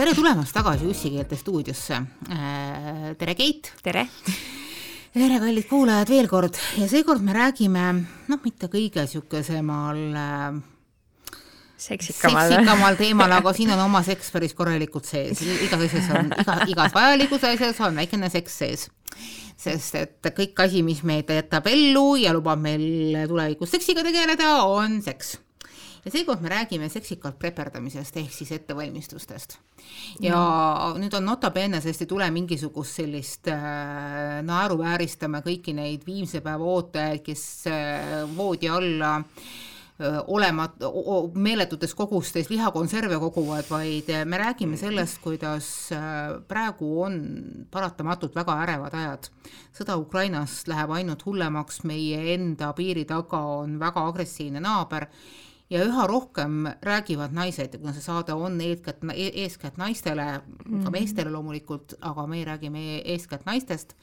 tere 0.00 0.14
tulemast 0.16 0.54
tagasi 0.56 0.86
Ussikeelte 0.88 1.36
stuudiosse. 1.36 1.96
tere, 3.20 3.34
Keit. 3.36 3.72
tere. 3.84 4.06
tere, 5.12 5.40
kallid 5.42 5.66
kuulajad 5.68 6.08
veel 6.08 6.28
kord 6.30 6.56
ja 6.80 6.86
seekord 6.88 7.20
me 7.20 7.34
räägime, 7.36 7.82
noh, 8.30 8.40
mitte 8.40 8.70
kõige 8.72 9.04
niisugusemal 9.04 10.00
äh, 10.16 10.56
seksikamal. 11.76 12.48
seksikamal 12.48 12.96
teemal, 12.96 13.34
aga 13.42 13.52
siin 13.52 13.74
on 13.74 13.82
oma 13.84 14.00
seks 14.06 14.32
päris 14.32 14.56
korralikult 14.56 15.10
sees, 15.10 15.44
igas 15.66 15.84
asjas 15.90 16.08
on, 16.16 16.32
iga, 16.32 16.56
igas 16.72 16.96
vajalikus 16.96 17.44
asjas 17.50 17.84
on 17.84 18.00
väikene 18.00 18.32
seks 18.32 18.58
sees. 18.62 18.88
sest 19.60 20.00
et 20.00 20.32
kõik 20.32 20.64
asi, 20.64 20.80
mis 20.86 21.04
meid 21.04 21.28
jätab 21.28 21.68
ellu 21.68 22.14
ja 22.22 22.32
lubab 22.32 22.62
meil 22.62 23.20
tulevikus 23.28 23.76
seksiga 23.76 24.06
tegeleda, 24.06 24.62
on 24.64 25.02
seks 25.04 25.36
ja 26.04 26.10
seekord 26.10 26.40
me 26.40 26.48
räägime 26.48 26.88
seksikalt 26.88 27.38
preperdamisest 27.38 28.16
ehk 28.16 28.32
siis 28.32 28.52
ettevalmistustest. 28.56 29.58
ja 30.20 30.36
mm. 30.36 31.00
nüüd 31.02 31.16
on 31.16 31.26
nota 31.28 31.50
bene, 31.50 31.80
sest 31.80 32.04
ei 32.04 32.10
tule 32.10 32.30
mingisugust 32.30 33.00
sellist 33.00 33.48
äh, 33.52 34.40
naeruvääristame 34.46 35.42
kõiki 35.46 35.74
neid 35.76 36.06
viimse 36.06 36.40
päeva 36.44 36.76
ootajaid, 36.76 37.24
kes 37.24 37.44
äh, 37.70 38.22
voodi 38.36 38.68
alla 38.68 39.16
äh, 39.18 40.20
olemat-, 40.26 40.80
meeletutes 41.34 41.94
kogustes 41.94 42.48
lihakonserve 42.50 43.18
koguvad, 43.20 43.68
vaid 43.70 44.08
me 44.24 44.38
räägime 44.40 44.76
sellest, 44.80 45.20
kuidas 45.20 45.92
äh, 45.92 46.40
praegu 46.48 46.94
on 47.02 47.20
paratamatult 47.70 48.34
väga 48.36 48.56
ärevad 48.64 48.96
ajad. 48.96 49.30
sõda 49.76 49.98
Ukrainas 50.00 50.64
läheb 50.66 50.90
ainult 50.96 51.26
hullemaks, 51.26 51.84
meie 51.84 52.34
enda 52.34 52.72
piiri 52.72 53.04
taga 53.04 53.44
on 53.60 53.78
väga 53.80 54.08
agressiivne 54.08 54.60
naaber 54.60 55.06
ja 55.70 55.84
üha 55.86 56.06
rohkem 56.06 56.66
räägivad 56.82 57.34
naised, 57.34 57.76
kuna 57.78 57.94
see 57.94 58.02
saade 58.02 58.34
on 58.34 58.60
eeskätt, 58.60 59.04
eeskätt 59.14 59.78
naistele 59.78 60.26
mm, 60.38 60.64
ka 60.64 60.90
mhm. 60.90 60.92
meestele 60.92 61.30
loomulikult, 61.30 61.94
aga 62.00 62.26
me 62.26 62.44
räägime 62.44 62.84
eeskätt 63.04 63.46
naistest, 63.46 63.94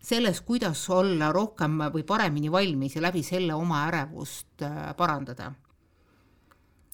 sellest, 0.00 0.44
kuidas 0.46 0.86
olla 0.90 1.32
rohkem 1.34 1.78
või 1.94 2.06
paremini 2.06 2.52
valmis 2.52 2.96
ja 2.96 3.02
läbi 3.02 3.22
selle 3.26 3.54
oma 3.54 3.86
ärevust 3.88 4.62
äh, 4.62 4.92
parandada 4.96 5.52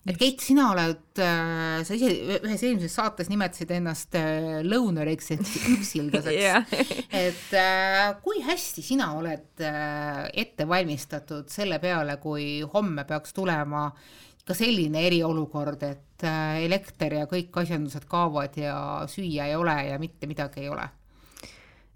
et 0.03 0.17
Keit, 0.19 0.41
sina 0.43 0.69
oled, 0.73 1.03
äh, 1.23 1.83
sa 1.87 1.95
ise 1.95 2.09
ühes 2.39 2.65
eelmises 2.65 2.97
saates 2.97 3.29
nimetasid 3.31 3.71
ennast 3.77 4.17
äh, 4.19 4.59
lõunariks 4.67 5.31
ehk 5.37 5.53
üksildaseks 5.77 6.41
yeah. 6.41 6.67
et 7.15 7.55
kui 8.25 8.43
hästi 8.43 8.83
sina 8.83 9.13
oled 9.15 9.63
ette 9.63 10.67
valmistatud 10.67 11.47
selle 11.51 11.79
peale, 11.83 12.17
kui 12.23 12.59
homme 12.73 13.07
peaks 13.07 13.35
tulema 13.35 13.87
ka 14.43 14.55
selline 14.57 15.05
eriolukord, 15.07 15.85
et 15.87 16.25
äh, 16.27 16.63
elekter 16.65 17.19
ja 17.21 17.29
kõik 17.31 17.55
asjandused 17.63 18.07
kaovad 18.11 18.57
ja 18.59 18.75
süüa 19.09 19.47
ei 19.47 19.55
ole 19.55 19.77
ja 19.87 19.99
mitte 20.01 20.27
midagi 20.27 20.65
ei 20.65 20.71
ole 20.73 20.89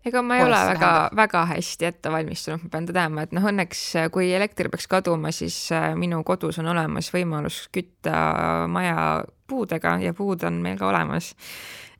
ega 0.07 0.23
ma 0.25 0.37
ei 0.39 0.45
Poes 0.45 0.51
ole 0.51 0.61
väga, 0.73 0.91
väga 1.17 1.45
hästi 1.53 1.89
ette 1.91 2.11
valmistunud, 2.13 2.65
ma 2.65 2.73
pean 2.73 2.89
tõdema, 2.89 3.25
et 3.27 3.35
noh, 3.35 3.47
õnneks 3.51 3.83
äh, 3.99 4.11
kui 4.13 4.31
elekter 4.35 4.71
peaks 4.73 4.87
kaduma, 4.91 5.33
siis 5.35 5.57
äh, 5.75 5.91
minu 5.99 6.23
kodus 6.27 6.61
on 6.63 6.71
olemas 6.73 7.11
võimalus 7.13 7.65
kütta 7.75 8.21
maja 8.71 9.25
puudega 9.47 9.97
ja 10.03 10.13
puud 10.13 10.43
on 10.47 10.61
meil 10.63 10.77
ka 10.79 10.89
olemas. 10.89 11.33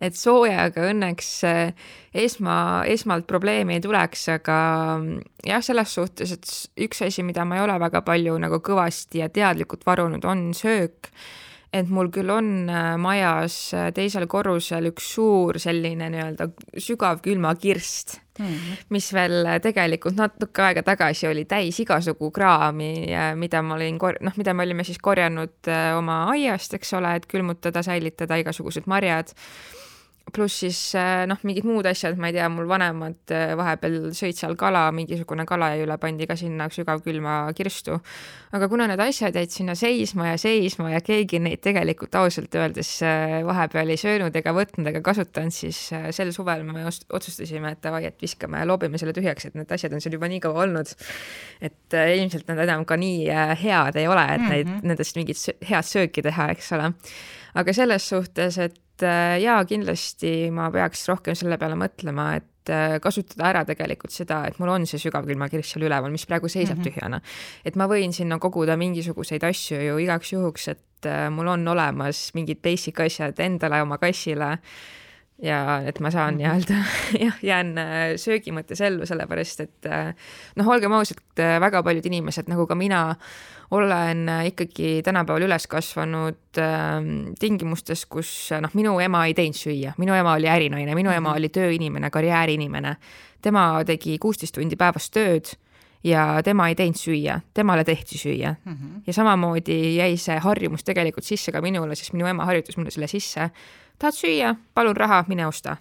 Et 0.04 0.14
soojaga 0.14 0.84
õnneks 0.92 1.30
eh, 1.50 1.88
esma, 2.14 2.84
esmalt 2.86 3.26
probleemi 3.30 3.78
ei 3.78 3.82
tuleks, 3.82 4.28
aga 4.36 4.58
mm, 5.00 5.24
jah, 5.50 5.64
selles 5.66 5.96
suhtes, 5.98 6.36
et 6.36 6.86
üks 6.86 7.02
asi, 7.08 7.26
mida 7.26 7.46
ma 7.50 7.58
ei 7.58 7.64
ole 7.66 7.80
väga 7.82 8.04
palju 8.06 8.38
nagu 8.44 8.62
kõvasti 8.62 9.24
ja 9.24 9.32
teadlikult 9.34 9.88
varunud, 9.88 10.28
on 10.30 10.52
söök 10.58 11.10
et 11.82 11.90
mul 11.94 12.10
küll 12.14 12.30
on 12.34 12.48
äh, 12.70 12.94
majas 13.02 13.58
äh, 13.76 13.90
teisel 13.96 14.28
korrusel 14.30 14.90
üks 14.92 15.12
suur 15.16 15.60
selline 15.62 16.10
nii-öelda 16.14 16.50
sügavkülmakirst 16.84 18.18
mm, 18.40 18.46
-hmm. 18.46 18.84
mis 18.96 19.10
veel 19.14 19.46
äh, 19.46 19.60
tegelikult 19.64 20.18
natuke 20.20 20.66
aega 20.70 20.84
tagasi 20.84 21.28
oli 21.28 21.46
täis 21.46 21.80
igasugu 21.80 22.32
kraami, 22.32 22.92
mida 23.36 23.62
ma 23.62 23.76
olin 23.76 24.00
kor-, 24.00 24.22
noh, 24.22 24.38
mida 24.38 24.54
me 24.54 24.64
olime 24.64 24.84
siis 24.84 25.00
korjanud 25.00 25.72
oma 25.98 26.24
aiast, 26.34 26.74
eks 26.74 26.94
ole, 26.94 27.16
et 27.16 27.26
külmutada, 27.26 27.84
säilitada 27.84 28.40
igasugused 28.44 28.86
marjad 28.86 29.34
pluss 30.34 30.62
siis 30.64 30.80
äh, 30.98 31.24
noh, 31.30 31.40
mingid 31.48 31.66
muud 31.68 31.88
asjad, 31.88 32.18
ma 32.20 32.30
ei 32.30 32.36
tea, 32.36 32.48
mul 32.52 32.68
vanemad 32.70 33.34
äh, 33.34 33.54
vahepeal 33.58 34.10
sõid 34.16 34.38
seal 34.38 34.56
kala, 34.60 34.86
mingisugune 34.96 35.46
kala 35.48 35.72
jäi 35.74 35.84
üle, 35.86 35.98
pandi 36.02 36.28
ka 36.30 36.36
sinna 36.40 36.68
sügavkülma 36.74 37.38
kirstu. 37.58 37.98
aga 38.56 38.70
kuna 38.72 38.88
need 38.92 39.02
asjad 39.04 39.36
jäid 39.38 39.54
sinna 39.54 39.76
seisma 39.78 40.32
ja 40.32 40.38
seisma 40.42 40.92
ja 40.92 41.02
keegi 41.04 41.40
neid 41.44 41.62
tegelikult 41.64 42.16
ausalt 42.20 42.56
öeldes 42.60 42.92
äh, 43.08 43.38
vahepeal 43.48 43.94
ei 43.94 44.02
söönud 44.02 44.36
ega 44.36 44.54
võtnud 44.56 44.92
ega 44.92 45.04
kasutanud, 45.06 45.56
siis 45.56 45.80
sel 46.16 46.34
suvel 46.36 46.66
me 46.68 46.86
otsustasime, 46.88 47.76
et 47.76 47.84
davai, 47.84 48.06
et 48.10 48.24
viskame, 48.24 48.64
loobime 48.68 49.00
selle 49.00 49.16
tühjaks, 49.16 49.50
et 49.50 49.60
need 49.60 49.72
asjad 49.72 49.96
on 49.96 50.04
seal 50.04 50.18
juba 50.18 50.32
nii 50.32 50.42
kaua 50.44 50.66
olnud. 50.66 50.92
et 51.62 51.96
ilmselt 52.18 52.50
nad 52.52 52.60
enam 52.66 52.84
ka 52.86 52.98
nii 53.00 53.30
head 53.62 53.96
ei 53.96 54.08
ole, 54.08 54.26
et 54.34 54.42
mm 54.42 54.48
-hmm. 54.48 54.52
neid, 54.52 54.92
nendest 54.92 55.16
mingit 55.16 55.70
head 55.70 55.88
sööki 55.88 56.22
teha, 56.22 56.52
eks 56.52 56.72
ole. 56.76 56.92
aga 57.56 57.74
selles 57.74 58.10
suhtes, 58.10 58.58
et 58.58 58.76
et 58.98 59.06
äh, 59.06 59.38
jaa, 59.44 59.62
kindlasti 59.70 60.50
ma 60.54 60.72
peaks 60.74 61.06
rohkem 61.12 61.38
selle 61.38 61.60
peale 61.62 61.78
mõtlema, 61.78 62.32
et 62.40 62.72
äh, 62.74 62.98
kasutada 63.04 63.46
ära 63.52 63.64
tegelikult 63.68 64.14
seda, 64.14 64.42
et 64.50 64.58
mul 64.58 64.72
on 64.74 64.88
see 64.90 65.02
sügavkülmakirss 65.02 65.76
seal 65.76 65.86
üleval, 65.86 66.12
mis 66.14 66.26
praegu 66.26 66.50
seisab 66.50 66.80
mm 66.80 66.84
-hmm. 66.84 66.98
tühjana. 66.98 67.22
et 67.66 67.76
ma 67.76 67.88
võin 67.88 68.14
sinna 68.14 68.40
koguda 68.40 68.78
mingisuguseid 68.78 69.44
asju 69.44 69.82
ju 69.82 69.98
igaks 69.98 70.34
juhuks, 70.34 70.68
et 70.68 71.06
äh, 71.06 71.30
mul 71.30 71.48
on 71.48 71.68
olemas 71.68 72.32
mingid 72.34 72.62
basic 72.62 73.00
asjad 73.00 73.40
endale, 73.40 73.82
oma 73.82 73.98
kassile 73.98 74.58
ja 75.42 75.82
et 75.86 76.00
ma 76.00 76.12
saan 76.12 76.34
-hmm. 76.34 76.38
nii-öelda 76.38 76.78
jah, 77.26 77.38
jään 77.44 77.76
söögi 78.16 78.52
mõttes 78.52 78.82
ellu, 78.82 79.06
sellepärast 79.06 79.60
et 79.60 79.90
noh, 80.56 80.68
olgem 80.68 80.92
ausad, 80.92 81.22
väga 81.38 81.84
paljud 81.84 82.06
inimesed, 82.06 82.50
nagu 82.50 82.68
ka 82.68 82.76
mina, 82.76 83.16
olen 83.72 84.30
ikkagi 84.46 85.02
tänapäeval 85.04 85.44
üles 85.44 85.68
kasvanud 85.68 86.58
äh, 86.58 87.04
tingimustes, 87.40 88.06
kus 88.06 88.50
noh, 88.62 88.74
minu 88.74 89.00
ema 89.00 89.26
ei 89.26 89.34
teinud 89.34 89.56
süüa, 89.56 89.94
minu 89.98 90.14
ema 90.14 90.34
oli 90.34 90.48
ärinaine, 90.48 90.96
minu 90.96 91.12
ema 91.12 91.30
mhm. 91.30 91.38
oli 91.38 91.50
tööinimene, 91.50 92.10
karjääriinimene. 92.10 92.96
tema 93.42 93.84
tegi 93.86 94.18
kuusteist 94.18 94.56
tundi 94.56 94.76
päevas 94.76 95.10
tööd 95.10 95.54
ja 96.04 96.42
tema 96.44 96.68
ei 96.70 96.76
teinud 96.76 97.00
süüa, 97.00 97.40
temale 97.54 97.84
tehti 97.84 98.18
süüa 98.18 98.56
mm. 98.66 98.74
-hmm. 98.74 99.02
ja 99.08 99.14
samamoodi 99.14 99.96
jäi 99.96 100.18
see 100.18 100.40
harjumus 100.40 100.84
tegelikult 100.84 101.26
sisse 101.26 101.52
ka 101.52 101.62
minule, 101.62 101.96
sest 101.96 102.14
minu 102.14 102.28
ema 102.28 102.46
harjutas 102.46 102.78
mulle 102.78 102.92
selle 102.92 103.08
sisse. 103.08 103.50
tahad 104.00 104.14
süüa, 104.14 104.56
palun 104.74 104.98
raha, 104.98 105.26
mine 105.28 105.48
osta 105.48 105.78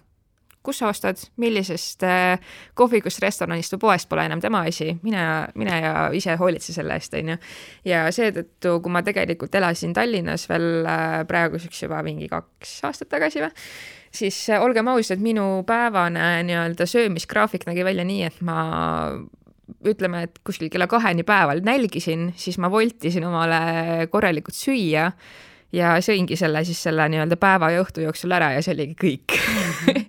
kus 0.67 0.81
sa 0.81 0.89
ostad, 0.91 1.21
millisest 1.39 2.03
äh, 2.03 2.39
kohvikust, 2.75 3.21
restoranist 3.23 3.71
või 3.75 3.83
poest 3.85 4.09
pole 4.11 4.25
enam 4.27 4.41
tema 4.43 4.65
asi, 4.67 4.91
mine, 5.05 5.21
mine 5.55 5.77
ja 5.79 5.93
ise 6.15 6.35
hoolitse 6.39 6.75
selle 6.75 6.97
eest, 6.99 7.15
on 7.15 7.31
ju. 7.33 7.37
ja 7.87 8.03
seetõttu, 8.11 8.81
kui 8.83 8.91
ma 8.91 9.03
tegelikult 9.07 9.55
elasin 9.55 9.95
Tallinnas 9.95 10.47
veel 10.51 10.83
äh, 10.83 11.21
praeguseks 11.29 11.85
juba 11.85 12.01
mingi 12.03 12.27
kaks 12.31 12.81
aastat 12.89 13.11
tagasi 13.15 13.45
või, 13.45 13.51
siis 14.11 14.41
äh, 14.51 14.63
olgem 14.63 14.91
ausad, 14.91 15.23
minu 15.23 15.63
päevane 15.67 16.43
nii-öelda 16.49 16.89
söömisgraafik 16.89 17.67
nägi 17.69 17.87
välja 17.87 18.07
nii, 18.07 18.23
et 18.27 18.43
ma 18.43 18.59
ütleme, 19.87 20.23
et 20.27 20.39
kuskil 20.47 20.71
kella 20.71 20.87
kaheni 20.87 21.25
päeval 21.27 21.61
nälgisin, 21.65 22.31
siis 22.39 22.57
ma 22.61 22.71
voltisin 22.71 23.25
omale 23.27 24.07
korralikult 24.11 24.55
süüa 24.55 25.11
ja 25.75 25.95
sõingi 26.03 26.37
selle 26.39 26.61
siis 26.67 26.79
selle 26.87 27.07
nii-öelda 27.11 27.37
päeva 27.39 27.69
ja 27.73 27.81
õhtu 27.83 28.03
jooksul 28.05 28.31
ära 28.35 28.53
ja 28.55 28.61
see 28.63 28.75
oligi 28.75 28.95
kõik 29.01 29.35
mm. 29.35 29.73
-hmm. 29.87 30.05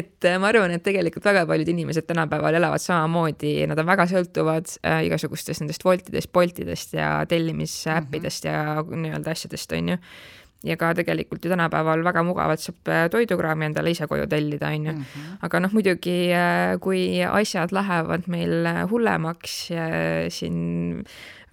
et 0.00 0.24
äh, 0.24 0.38
ma 0.40 0.48
arvan, 0.48 0.72
et 0.72 0.84
tegelikult 0.84 1.24
väga 1.24 1.44
paljud 1.46 1.68
inimesed 1.68 2.08
tänapäeval 2.08 2.56
elavad 2.56 2.82
samamoodi, 2.82 3.58
nad 3.68 3.78
on 3.78 3.86
väga 3.86 4.08
sõltuvad 4.10 4.72
äh, 4.80 5.04
igasugustest 5.10 5.60
nendest 5.60 5.84
Woltidest, 5.84 6.32
Boltidest 6.32 6.96
ja 6.96 7.26
tellimisäppidest 7.28 8.44
mm 8.44 8.50
-hmm. 8.50 8.96
ja 8.96 9.02
nii-öelda 9.04 9.36
asjadest, 9.36 9.72
on 9.72 9.88
ju 9.88 9.98
ja 10.64 10.76
ka 10.76 10.94
tegelikult 10.94 11.44
ju 11.44 11.50
tänapäeval 11.52 12.04
väga 12.04 12.22
mugavalt 12.26 12.60
saab 12.60 12.88
äh, 12.88 13.06
toidukraami 13.12 13.70
endale 13.70 13.90
ise 13.90 14.06
koju 14.06 14.26
tellida, 14.26 14.68
on 14.68 14.86
ju. 14.86 14.92
Mhm. 14.92 15.38
aga 15.42 15.60
noh, 15.60 15.72
muidugi 15.72 16.18
kui 16.80 17.22
asjad 17.24 17.72
lähevad 17.72 18.28
meil 18.28 18.68
hullemaks 18.90 19.56
siin 20.30 21.04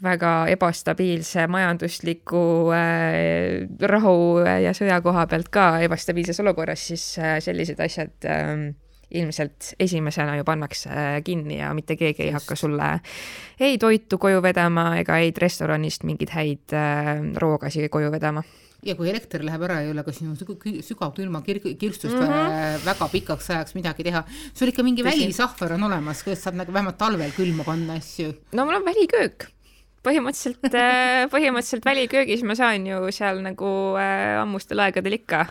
väga 0.04 0.32
ebastabiilse 0.52 1.48
majandusliku 1.48 2.44
äh, 2.76 3.64
rahu 3.80 4.44
ja 4.44 4.74
sõja 4.76 5.00
koha 5.04 5.26
pealt 5.32 5.50
ka 5.54 5.68
ebastabiilses 5.86 6.42
olukorras, 6.44 6.88
siis 6.92 7.06
äh, 7.22 7.38
sellised 7.44 7.80
asjad 7.84 8.28
äh, 8.28 8.74
ilmselt 9.14 9.74
esimesena 9.80 10.36
ju 10.40 10.44
pannakse 10.44 10.90
äh, 10.90 11.22
kinni 11.24 11.60
ja 11.60 11.74
mitte 11.74 11.96
keegi 11.96 12.28
ei 12.28 12.34
hakka 12.36 12.56
sulle 12.56 13.00
ei 13.60 13.78
toitu 13.78 14.18
koju 14.18 14.42
vedama 14.44 14.90
ega 15.00 15.18
ei 15.22 15.32
restoranist 15.38 16.04
mingeid 16.04 16.34
häid 16.36 16.76
äh, 16.76 17.16
roogasi 17.38 17.90
koju 17.90 18.12
vedama 18.12 18.44
ja 18.86 18.96
kui 19.00 19.10
elekter 19.10 19.44
läheb 19.46 19.66
ära, 19.68 19.82
ei 19.84 19.92
ole 19.94 20.04
ka 20.04 20.14
sinu 20.16 20.36
sügavkülma 20.36 21.44
kir-, 21.48 21.64
kirstust 21.80 22.16
mm 22.16 22.28
-hmm. 22.28 22.86
väga 22.86 23.10
pikaks 23.16 23.50
ajaks 23.50 23.76
midagi 23.76 24.04
teha. 24.04 24.24
sul 24.54 24.68
ikka 24.68 24.84
mingi 24.84 25.04
välisahver 25.04 25.74
on 25.74 25.84
olemas, 25.84 26.24
kuidas 26.24 26.44
saab 26.44 26.56
nagu 26.56 26.74
vähemalt 26.74 26.98
talvel 26.98 27.32
külma 27.32 27.64
panna 27.64 28.00
asju? 28.02 28.34
no 28.52 28.66
mul 28.66 28.76
on 28.76 28.86
väliköök 28.86 29.54
põhimõtteliselt, 30.04 30.76
äh, 30.76 31.26
põhimõtteliselt 31.34 31.86
väliköögis 31.88 32.44
ma 32.48 32.56
saan 32.60 32.88
ju 32.88 33.00
seal 33.16 33.42
nagu 33.44 33.70
äh, 34.00 34.40
ammustel 34.42 34.84
aegadel 34.84 35.18
ikka. 35.20 35.46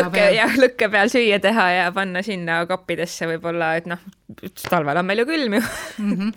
lõkke, 0.00 0.24
jah, 0.36 0.56
lõkke 0.56 0.90
peal 0.92 1.12
süüa 1.12 1.40
teha 1.42 1.68
ja 1.74 1.90
panna 1.96 2.24
sinna 2.26 2.62
kappidesse 2.70 3.28
võib-olla, 3.30 3.74
et 3.80 3.88
noh, 3.90 4.00
talvel 4.68 4.98
on 5.00 5.06
meil 5.08 5.22
ju 5.22 5.24
külm 5.24 5.54
ju 5.56 5.60
mm. 5.98 6.16
-hmm. 6.16 6.32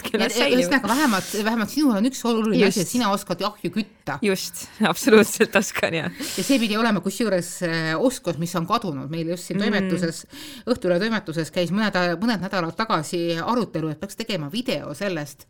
ühesõnaga 0.55 0.87
vähemalt, 0.87 1.31
vähemalt 1.43 1.69
sinul 1.73 1.97
on 1.97 2.05
üks 2.07 2.23
oluline 2.25 2.67
asi, 2.67 2.85
et 2.85 2.87
sina 2.87 3.11
oskad 3.11 3.41
ahju 3.43 3.71
kütta. 3.71 4.17
just, 4.23 4.69
absoluutselt 4.79 5.55
oskan 5.55 5.93
ja. 5.93 6.05
ja 6.37 6.43
see 6.43 6.59
pidi 6.59 6.77
olema 6.77 7.03
kusjuures 7.03 7.51
äh, 7.67 7.91
oskus, 7.99 8.37
mis 8.39 8.55
on 8.55 8.67
kadunud 8.67 9.11
meil 9.11 9.33
just 9.33 9.49
siin 9.49 9.59
mm. 9.59 9.63
toimetuses 9.65 10.23
mm., 10.23 10.71
Õhtulehe 10.71 10.99
toimetuses 11.03 11.51
käis 11.51 11.71
mõned, 11.75 11.97
mõned 12.21 12.43
nädalad 12.45 12.75
tagasi 12.79 13.35
arutelu, 13.43 13.91
et 13.91 13.99
peaks 13.99 14.15
tegema 14.15 14.47
video 14.51 14.93
sellest, 14.95 15.47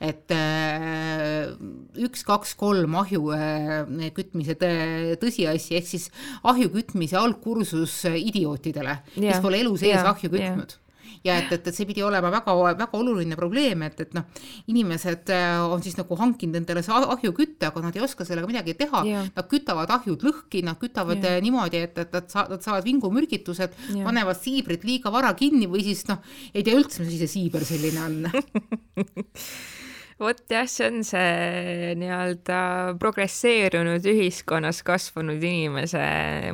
et 0.00 0.34
äh, 0.34 1.54
üks, 1.94 2.24
kaks, 2.26 2.56
kolm 2.58 2.98
ahju 3.04 3.30
äh, 3.36 4.10
kütmise 4.16 4.58
tõsiasja, 4.58 5.78
ehk 5.78 5.86
siis 5.86 6.10
ahju 6.42 6.72
kütmise 6.74 7.20
algkursus 7.20 8.02
idiootidele, 8.10 9.02
kes 9.14 9.44
pole 9.44 9.62
elu 9.62 9.76
sees 9.78 10.02
ahju 10.02 10.32
kütnud 10.34 10.80
ja 11.24 11.38
et, 11.40 11.52
et, 11.56 11.68
et 11.70 11.76
see 11.76 11.88
pidi 11.88 12.04
olema 12.04 12.30
väga, 12.32 12.54
väga 12.64 12.88
oluline 12.98 13.36
probleem, 13.38 13.84
et, 13.86 14.00
et 14.04 14.14
noh, 14.16 14.26
inimesed 14.70 15.32
äh, 15.34 15.58
on 15.64 15.82
siis 15.84 15.96
nagu 15.98 16.18
hankinud 16.20 16.60
endale 16.60 16.84
see 16.84 16.94
ahjukütte, 16.94 17.70
aga 17.70 17.84
nad 17.86 17.96
ei 17.96 18.04
oska 18.04 18.26
sellega 18.28 18.50
midagi 18.50 18.76
teha. 18.78 19.02
Nad 19.34 19.50
kütavad 19.50 19.90
ahjud 19.98 20.24
lõhki, 20.26 20.64
nad 20.66 20.78
kütavad 20.80 21.24
ja. 21.24 21.36
niimoodi, 21.44 21.84
et, 21.88 22.02
et 22.04 22.14
nad, 22.14 22.28
sa, 22.32 22.46
nad 22.50 22.64
saavad 22.64 22.84
vingumürgitused, 22.86 23.78
panevad 23.94 24.40
siibrit 24.40 24.84
liiga 24.86 25.12
vara 25.14 25.32
kinni 25.38 25.68
või 25.70 25.84
siis 25.86 26.04
noh, 26.10 26.20
ei 26.52 26.66
tea 26.66 26.76
üldse, 26.78 27.02
mis 27.02 27.14
asi 27.14 27.22
see 27.24 27.32
siiber 27.38 27.64
selline 27.66 28.04
on 28.04 28.20
vot 30.22 30.42
jah, 30.50 30.68
see 30.70 30.86
on 30.90 31.00
see 31.06 31.94
nii-öelda 32.00 32.58
progresseerunud 33.02 34.06
ühiskonnas 34.10 34.84
kasvanud 34.86 35.42
inimese 35.42 36.04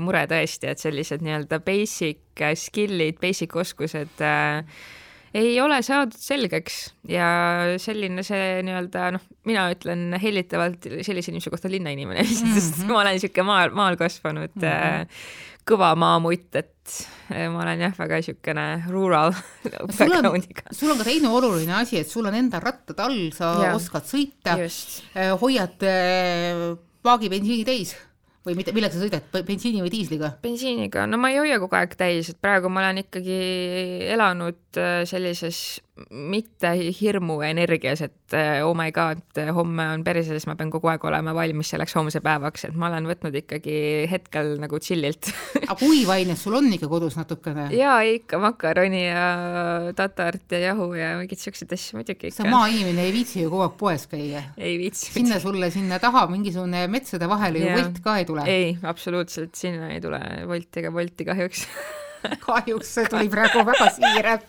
mure 0.02 0.24
tõesti, 0.30 0.70
et 0.72 0.80
sellised 0.82 1.24
nii-öelda 1.26 1.60
basic 1.64 2.44
skill'id, 2.56 3.20
basic 3.20 3.56
oskused 3.60 4.24
äh, 4.24 4.64
ei 5.36 5.52
ole 5.62 5.78
saadud 5.86 6.16
selgeks 6.18 6.78
ja 7.10 7.26
selline 7.82 8.24
see 8.26 8.62
nii-öelda 8.66 9.10
noh, 9.14 9.26
mina 9.46 9.68
ütlen 9.74 10.16
hellitavalt 10.18 10.88
sellise 11.06 11.30
inimese 11.30 11.52
kohta 11.52 11.70
linnainimene 11.70 12.24
mm, 12.24 12.32
-hmm. 12.34 12.56
sest 12.56 12.82
ma 12.88 13.00
olen 13.02 13.14
niisugune 13.18 13.46
maal, 13.46 13.74
maal 13.76 13.98
kasvanud 14.00 14.56
mm 14.56 14.66
-hmm. 14.66 15.20
Kõva 15.66 15.94
maamutt, 15.98 16.50
et 16.58 16.76
et 17.30 17.46
ma 17.52 17.62
olen 17.62 17.84
jah, 17.84 17.94
väga 17.94 18.18
niisugune 18.18 18.66
rural 18.90 19.32
background'iga. 19.98 20.74
sul 20.74 20.90
on 20.90 20.98
ka 20.98 21.06
teine 21.06 21.30
oluline 21.30 21.76
asi, 21.78 22.00
et 22.00 22.10
sul 22.10 22.26
on 22.26 22.36
endal 22.36 22.64
rattad 22.64 22.98
all, 23.06 23.18
sa 23.36 23.52
ja. 23.62 23.72
oskad 23.78 24.06
sõita, 24.08 24.56
äh, 24.58 25.34
hoiad 25.40 25.86
äh, 25.86 26.64
paagi 27.04 27.30
bensiini 27.32 27.66
täis 27.68 27.94
või 28.46 28.56
mida, 28.56 28.72
millega 28.74 28.96
sa 28.96 29.02
sõidad, 29.04 29.28
bensiini 29.46 29.84
või 29.84 29.92
diisliga? 29.92 30.32
bensiiniga, 30.42 31.06
no 31.06 31.20
ma 31.20 31.32
ei 31.32 31.38
hoia 31.42 31.60
kogu 31.62 31.78
aeg 31.78 31.94
täis, 32.00 32.32
et 32.32 32.40
praegu 32.42 32.72
ma 32.72 32.82
olen 32.84 33.04
ikkagi 33.04 33.38
elanud 34.16 34.80
äh, 34.80 35.02
sellises 35.08 35.80
mitte 36.10 36.72
hirmu 37.00 37.40
energias, 37.46 38.02
et 38.06 38.36
eh, 38.36 38.60
oh 38.64 38.74
my 38.76 38.90
god, 38.94 39.22
homme 39.56 39.86
on 39.94 40.04
perses, 40.06 40.46
ma 40.48 40.56
pean 40.58 40.72
kogu 40.72 40.90
aeg 40.92 41.04
olema 41.10 41.34
valmis 41.36 41.72
selleks 41.74 41.96
homse 41.98 42.22
päevaks, 42.24 42.68
et 42.68 42.76
ma 42.78 42.90
olen 42.90 43.08
võtnud 43.10 43.36
ikkagi 43.42 43.76
hetkel 44.10 44.56
nagu 44.62 44.80
chill'ilt 44.82 45.30
aga 45.70 45.76
kuivained 45.78 46.38
sul 46.40 46.56
on 46.58 46.68
ikka 46.74 46.88
kodus 46.90 47.16
natukene? 47.18 47.68
jaa, 47.76 48.00
ikka 48.16 48.40
makaroni 48.42 49.02
ja 49.06 49.24
tatart 49.96 50.56
ja 50.56 50.62
jahu 50.70 50.90
ja 50.98 51.12
mingeid 51.20 51.42
siukseid 51.42 51.72
asju 51.76 52.00
muidugi 52.00 52.30
ikka. 52.30 52.42
sa 52.42 52.50
maainimene 52.50 53.06
ei 53.06 53.14
viitsi 53.14 53.44
ju 53.44 53.52
kogu 53.52 53.66
aeg 53.66 53.78
poes 53.80 54.06
käia? 54.10 54.44
ei 54.58 54.76
viitsi. 54.80 55.12
sinna 55.14 55.40
sulle 55.42 55.70
sinna 55.74 56.00
taha 56.02 56.26
mingisugune 56.32 56.86
metsade 56.92 57.28
vahele 57.30 57.64
ju 57.64 57.74
Wolt 57.76 58.02
ka 58.04 58.18
ei 58.20 58.28
tule? 58.28 58.46
ei, 58.50 58.76
absoluutselt, 58.82 59.54
sinna 59.58 59.92
ei 59.94 60.02
tule 60.04 60.20
Wolti 60.50 60.82
ega 60.82 60.94
Wolti 60.94 61.28
kahjuks 61.28 61.66
kahjuks 62.46 62.94
see 62.96 63.10
tuli 63.10 63.28
praegu 63.32 63.64
väga 63.66 63.90
siiralt 63.96 64.48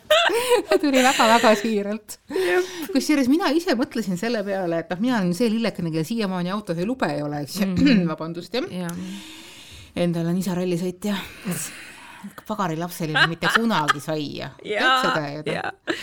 tuli 0.80 1.02
väga-väga 1.02 1.54
siiralt. 1.58 2.18
kusjuures 2.92 3.30
mina 3.32 3.50
ise 3.54 3.76
mõtlesin 3.78 4.18
selle 4.20 4.42
peale, 4.46 4.82
et 4.82 4.90
noh, 4.92 5.00
mina 5.02 5.20
olen 5.20 5.34
see 5.36 5.50
lillekene, 5.52 5.92
kellel 5.92 6.08
siiamaani 6.08 6.52
autojuhilube 6.54 7.12
ei 7.16 7.22
ole, 7.22 7.42
eks 7.46 7.60
ju 7.60 7.68
-hmm., 7.70 8.04
vabandust 8.12 8.54
jah 8.54 8.68
ja. 8.70 8.90
Endal 9.96 10.26
on 10.30 10.38
isa 10.40 10.54
rallisõitja 10.56 11.16
pagarilapseline 12.46 13.26
mitte 13.30 13.50
kunagi 13.56 14.02
saia. 14.02 14.52
tead 14.62 15.06
seda 15.06 15.24
ju? 15.32 15.42
Noh? 15.48 15.96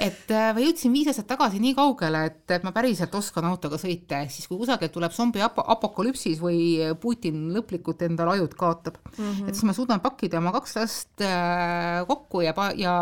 et 0.00 0.32
äh, 0.32 0.50
ma 0.56 0.62
jõudsin 0.62 0.92
viis 0.94 1.10
aastat 1.10 1.28
tagasi 1.28 1.60
nii 1.60 1.74
kaugele, 1.76 2.22
et, 2.30 2.42
et 2.56 2.64
ma 2.64 2.72
päriselt 2.72 3.14
oskan 3.18 3.44
autoga 3.50 3.76
sõita, 3.80 4.22
ehk 4.24 4.32
siis 4.32 4.48
kui 4.48 4.56
kusagilt 4.60 4.94
tuleb 4.94 5.12
zombi 5.12 5.42
ap 5.44 5.60
apokalüpsis 5.60 6.40
või 6.40 6.78
Putin 7.02 7.50
lõplikult 7.54 8.06
endal 8.06 8.32
ajud 8.34 8.56
kaotab 8.58 8.96
mm, 8.96 9.18
-hmm. 9.20 9.48
et 9.48 9.58
siis 9.58 9.68
ma 9.68 9.76
suudan 9.76 10.00
pakkida 10.00 10.40
oma 10.40 10.54
kaks 10.56 10.76
last 10.80 11.24
äh, 11.26 12.00
kokku 12.08 12.44
ja, 12.46 12.54
ja 12.76 12.94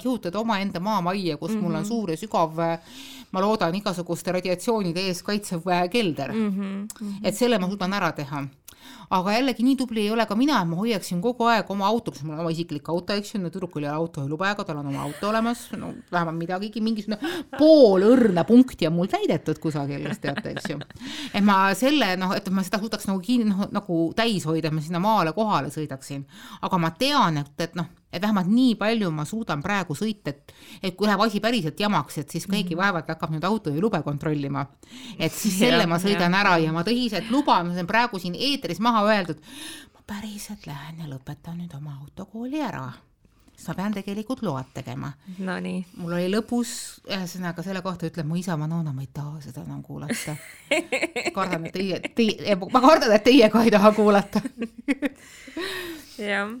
kihutada 0.00 0.42
omaenda 0.42 0.80
maamajja, 0.80 1.36
kus 1.36 1.52
mm 1.52 1.56
-hmm. 1.56 1.62
mul 1.62 1.74
on 1.74 1.80
mhm. 1.80 1.88
suur 1.88 2.10
ja 2.10 2.16
sügav 2.16 2.58
ma 3.32 3.40
loodan 3.40 3.74
igasuguste 3.74 4.32
radiatsioonide 4.32 5.06
eest 5.08 5.22
kaitsev 5.22 5.68
äh, 5.68 5.88
kelder 5.90 6.32
mm. 6.32 6.50
-hmm. 6.50 7.20
et 7.22 7.36
selle 7.36 7.58
ma 7.58 7.68
suudan 7.68 7.92
ära 7.92 8.12
teha 8.12 8.44
aga 9.10 9.32
jällegi 9.36 9.62
nii 9.66 9.76
tubli 9.76 10.00
ei 10.00 10.10
ole 10.10 10.26
ka 10.26 10.34
mina, 10.34 10.62
et 10.62 10.68
ma 10.68 10.76
hoiaksin 10.76 11.20
kogu 11.22 11.44
aeg 11.44 11.70
oma 11.70 11.86
auto, 11.86 12.01
kas 12.10 12.24
mul 12.26 12.34
on 12.34 12.42
oma 12.42 12.52
isiklik 12.54 12.88
auto, 12.92 13.14
eks 13.14 13.34
ju, 13.34 13.40
no 13.42 13.52
tüdrukul 13.52 13.84
ei 13.84 13.90
ole 13.90 13.94
autojuhiluba, 14.00 14.50
aga 14.56 14.66
tal 14.66 14.80
on 14.82 14.90
oma 14.90 15.04
auto 15.06 15.30
olemas, 15.30 15.64
no 15.78 15.92
vähemalt 16.12 16.40
midagigi, 16.40 16.82
mingisugune 16.84 17.18
pool 17.58 18.06
õrna 18.08 18.46
punkti 18.48 18.88
on 18.88 18.96
mul 18.98 19.10
täidetud 19.12 19.62
kusagil, 19.62 20.08
teate, 20.22 20.56
eks 20.56 20.70
ju. 20.72 20.80
et 21.32 21.46
ma 21.46 21.62
selle 21.78 22.14
noh, 22.20 22.34
et 22.36 22.50
ma 22.50 22.66
seda 22.66 22.82
suudaks 22.82 23.06
nagu 23.10 23.22
kinni, 23.24 23.50
noh 23.52 23.70
nagu 23.72 24.04
täis 24.18 24.46
hoida, 24.48 24.72
et 24.72 24.76
ma 24.76 24.84
sinna 24.84 25.02
maale 25.02 25.36
kohale 25.36 25.70
sõidaksin, 25.74 26.26
aga 26.62 26.82
ma 26.82 26.94
tean, 26.98 27.44
et, 27.44 27.54
et 27.62 27.78
noh 27.78 27.90
et 28.12 28.22
vähemalt 28.22 28.50
nii 28.52 28.74
palju 28.80 29.10
ma 29.14 29.24
suudan 29.28 29.62
praegu 29.64 29.96
sõita, 29.96 30.34
et, 30.34 30.52
et 30.84 30.96
kui 30.96 31.08
läheb 31.08 31.22
asi 31.24 31.40
päriselt 31.40 31.80
jamaks, 31.80 32.18
et 32.20 32.34
siis 32.34 32.44
keegi 32.46 32.74
mhm. 32.74 32.82
vaevalt 32.82 33.08
hakkab 33.14 33.32
nüüd 33.32 33.46
autojuhilube 33.48 34.02
kontrollima. 34.04 34.66
et 35.18 35.32
siis 35.32 35.56
selle 35.62 35.86
ma 35.88 35.98
sõidan 36.02 36.36
ära 36.36 36.58
ja 36.60 36.74
ma 36.74 36.84
tõsiselt 36.86 37.30
luban, 37.32 37.72
see 37.72 37.84
on 37.84 37.88
praegu 37.88 38.20
siin 38.20 38.36
eetris 38.36 38.82
maha 38.84 39.06
öeldud, 39.08 39.40
päriselt 40.12 40.66
lähen 40.68 41.00
ja 41.00 41.08
lõpetan 41.08 41.56
nüüd 41.62 41.72
oma 41.76 41.96
autokooli 42.02 42.60
ära 42.60 42.90
siis 43.52 43.68
ma 43.68 43.76
pean 43.78 43.94
tegelikult 43.94 44.42
load 44.42 44.72
tegema. 44.74 45.12
Nonii. 45.38 45.84
mul 46.00 46.16
oli 46.16 46.30
lõbus, 46.32 46.72
ühesõnaga 47.06 47.64
selle 47.64 47.82
kohta 47.84 48.08
ütleb 48.08 48.26
mu 48.28 48.38
isa, 48.40 48.56
ma 48.58 48.66
no 48.68 48.82
ma 48.82 49.04
ei 49.04 49.10
taha 49.14 49.40
seda 49.44 49.62
enam 49.62 49.82
kuulata. 49.86 50.34
kardan, 51.36 51.68
et 51.68 51.76
teie, 51.76 52.00
teie, 52.16 52.56
ma 52.56 52.82
kardan, 52.82 53.14
et 53.16 53.24
teie 53.24 53.48
ka 53.52 53.62
ei 53.64 53.72
taha 53.72 53.92
kuulata 53.96 54.42
jah 56.32 56.52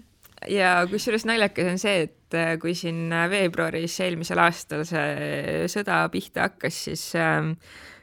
ja 0.48 0.72
kusjuures 0.90 1.24
naljakas 1.28 1.72
on 1.72 1.80
see, 1.80 2.06
et 2.08 2.36
äh, 2.38 2.54
kui 2.62 2.74
siin 2.78 3.12
veebruaris 3.30 3.98
eelmisel 4.04 4.40
aastal 4.42 4.84
see 4.88 5.66
sõda 5.72 6.04
pihta 6.12 6.48
hakkas, 6.48 6.84
siis 6.88 7.04
ähm, 7.18 7.56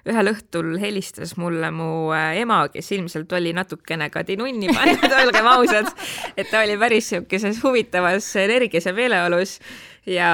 ühel 0.09 0.31
õhtul 0.33 0.75
helistas 0.81 1.35
mulle 1.39 1.71
mu 1.73 2.09
äh, 2.15 2.41
ema, 2.41 2.61
kes 2.73 2.91
ilmselt 2.97 3.31
oli 3.37 3.53
natukene 3.55 4.09
ka 4.13 4.23
tinunni 4.27 4.71
pannud, 4.73 5.17
olgem 5.23 5.49
ausad, 5.53 5.91
et 6.35 6.49
ta 6.51 6.63
oli 6.65 6.77
päris 6.81 7.11
niisuguses 7.13 7.63
huvitavas 7.63 8.29
energias 8.41 8.89
ja 8.89 8.95
meeleolus. 8.97 9.59
Ja 10.09 10.29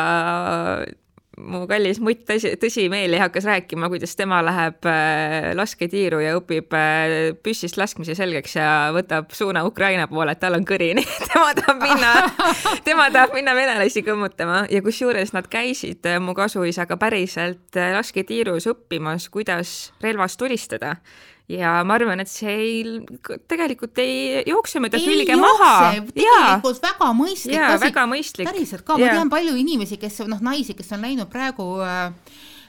mu 1.42 1.66
kallis 1.70 2.00
mutt 2.04 2.24
tõsi, 2.28 2.54
tõsimeeli 2.60 3.20
hakkas 3.20 3.48
rääkima, 3.50 3.90
kuidas 3.92 4.16
tema 4.16 4.40
läheb 4.46 4.88
äh, 4.90 5.52
lasketiiru 5.58 6.22
ja 6.24 6.36
õpib 6.40 6.76
äh, 6.78 7.16
püssist 7.44 7.80
laskmise 7.80 8.16
selgeks 8.18 8.56
ja 8.58 8.70
võtab 8.96 9.34
suuna 9.36 9.66
Ukraina 9.68 10.08
poole, 10.12 10.36
et 10.36 10.42
tal 10.42 10.58
on 10.58 10.66
kõri, 10.68 10.94
nii 10.98 11.06
et 11.06 11.30
tema 11.34 11.52
tahab 11.60 11.84
minna, 11.84 12.14
tema 12.88 13.10
tahab 13.14 13.36
minna 13.36 13.56
venelasi 13.58 14.06
kõmmutama. 14.06 14.66
Ja 14.72 14.82
kusjuures 14.86 15.36
nad 15.36 15.50
käisid 15.52 16.08
äh, 16.10 16.20
mu 16.24 16.36
kasuisaga 16.38 17.00
päriselt 17.02 17.76
lasketiirus 17.76 18.70
õppimas, 18.72 19.30
kuidas 19.34 19.76
relvast 20.04 20.40
tulistada 20.40 20.96
ja 21.52 21.76
ma 21.86 21.98
arvan, 22.00 22.24
et 22.24 22.32
see 22.32 22.56
ei, 22.56 22.82
tegelikult 23.50 24.02
ei 24.02 24.42
jookse 24.50 24.82
mööda 24.84 25.02
külge 25.02 25.38
maha. 25.38 25.76
tegelikult 26.10 26.82
ja. 26.82 26.90
väga 26.90 27.12
mõistlik 27.18 27.60
ja, 27.60 27.70
asi. 27.76 27.86
väga 27.86 28.08
mõistlik. 28.10 28.50
päriselt 28.50 28.86
ka, 28.88 28.98
ma 28.98 29.14
tean 29.14 29.32
palju 29.34 29.56
inimesi, 29.62 30.00
kes 30.02 30.24
noh, 30.30 30.42
naisi, 30.46 30.78
kes 30.78 30.90
on 30.98 31.06
läinud 31.06 31.30
praegu 31.30 31.68
äh, 31.86 32.08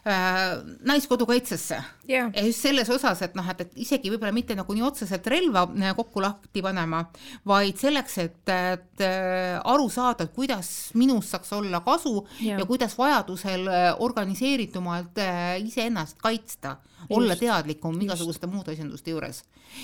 äh, 0.04 0.42
naiskodukaitsesse 0.84 1.78
yeah.. 2.08 2.28
ja 2.34 2.44
just 2.44 2.66
selles 2.66 2.90
osas, 2.92 3.22
et 3.24 3.36
noh, 3.38 3.48
et, 3.48 3.62
et 3.64 3.80
isegi 3.86 4.12
võib-olla 4.12 4.34
mitte 4.36 4.56
nagu 4.58 4.76
nii 4.76 4.84
otseselt 4.84 5.24
relva 5.32 5.64
äh, 5.72 5.94
kokku 5.96 6.20
lahti 6.24 6.60
panema, 6.64 7.06
vaid 7.48 7.80
selleks, 7.80 8.18
et, 8.26 8.42
et 8.44 9.06
äh, 9.08 9.56
aru 9.64 9.88
saada, 9.92 10.26
et 10.26 10.36
kuidas 10.36 10.92
minust 11.00 11.32
saaks 11.32 11.54
olla 11.56 11.80
kasu 11.86 12.18
yeah. 12.42 12.60
ja 12.60 12.68
kuidas 12.68 12.98
vajadusel 12.98 13.70
organiseeritumalt 14.04 15.24
iseennast 15.64 16.20
kaitsta 16.20 16.76
olla 17.10 17.36
teadlikum 17.36 17.98
igasuguste 18.06 18.46
muude 18.50 18.74
asenduste 18.74 19.10
juures. 19.10 19.42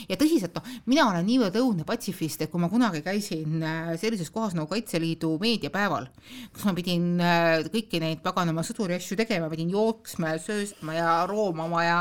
ja 0.09 0.17
tõsiselt, 0.17 0.55
noh, 0.55 0.76
mina 0.87 1.09
olen 1.11 1.26
niivõrd 1.26 1.57
õudne 1.61 1.87
patsifist, 1.88 2.43
et 2.43 2.50
kui 2.50 2.61
ma 2.61 2.71
kunagi 2.73 3.02
käisin 3.02 3.62
äh, 3.62 3.93
sellises 4.00 4.31
kohas 4.31 4.55
nagu 4.59 4.71
Kaitseliidu 4.73 5.35
meediapäeval, 5.43 6.09
kus 6.52 6.64
ma 6.69 6.76
pidin 6.76 7.21
äh, 7.21 7.61
kõiki 7.73 8.00
neid 8.02 8.23
paganama 8.25 8.64
sõduri 8.67 8.97
asju 8.97 9.19
tegema, 9.19 9.50
pidin 9.52 9.73
jooks-, 9.73 10.12
jooksma 10.12 10.35
ja 10.35 10.38
sööstma 10.43 10.95
ja 10.97 11.26
roomama 11.26 11.85
ja 11.85 11.99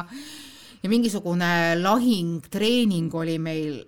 ja 0.81 0.89
mingisugune 0.89 1.77
lahing, 1.77 2.41
treening 2.49 3.13
oli 3.13 3.37
meil 3.37 3.83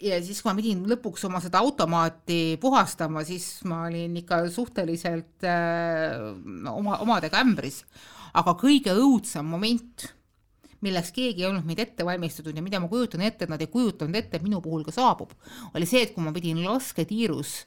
ja 0.00 0.20
siis, 0.22 0.40
kui 0.42 0.50
ma 0.50 0.56
pidin 0.58 0.84
lõpuks 0.86 1.24
oma 1.26 1.40
seda 1.42 1.58
automaati 1.58 2.56
puhastama, 2.62 3.24
siis 3.26 3.64
ma 3.66 3.84
olin 3.88 4.16
ikka 4.22 4.44
suhteliselt 4.50 5.46
äh, 5.46 6.22
oma, 6.70 7.00
omadega 7.02 7.42
ämbris. 7.42 7.84
aga 8.36 8.52
kõige 8.60 8.92
õudsem 8.92 9.46
moment, 9.48 10.06
milleks 10.86 11.12
keegi 11.16 11.44
ei 11.44 11.48
olnud 11.50 11.66
meid 11.66 11.82
ette 11.82 12.06
valmistatud 12.06 12.56
ja 12.56 12.64
mida 12.64 12.80
ma 12.82 12.90
kujutan 12.90 13.24
ette, 13.26 13.46
et 13.46 13.52
nad 13.52 13.62
ei 13.62 13.70
kujutanud 13.72 14.16
ette, 14.22 14.38
et 14.38 14.46
minu 14.46 14.62
puhul 14.64 14.84
ka 14.86 14.94
saabub, 14.94 15.34
oli 15.74 15.88
see, 15.88 16.06
et 16.06 16.14
kui 16.14 16.24
ma 16.24 16.34
pidin 16.36 16.62
lasketiirus 16.64 17.64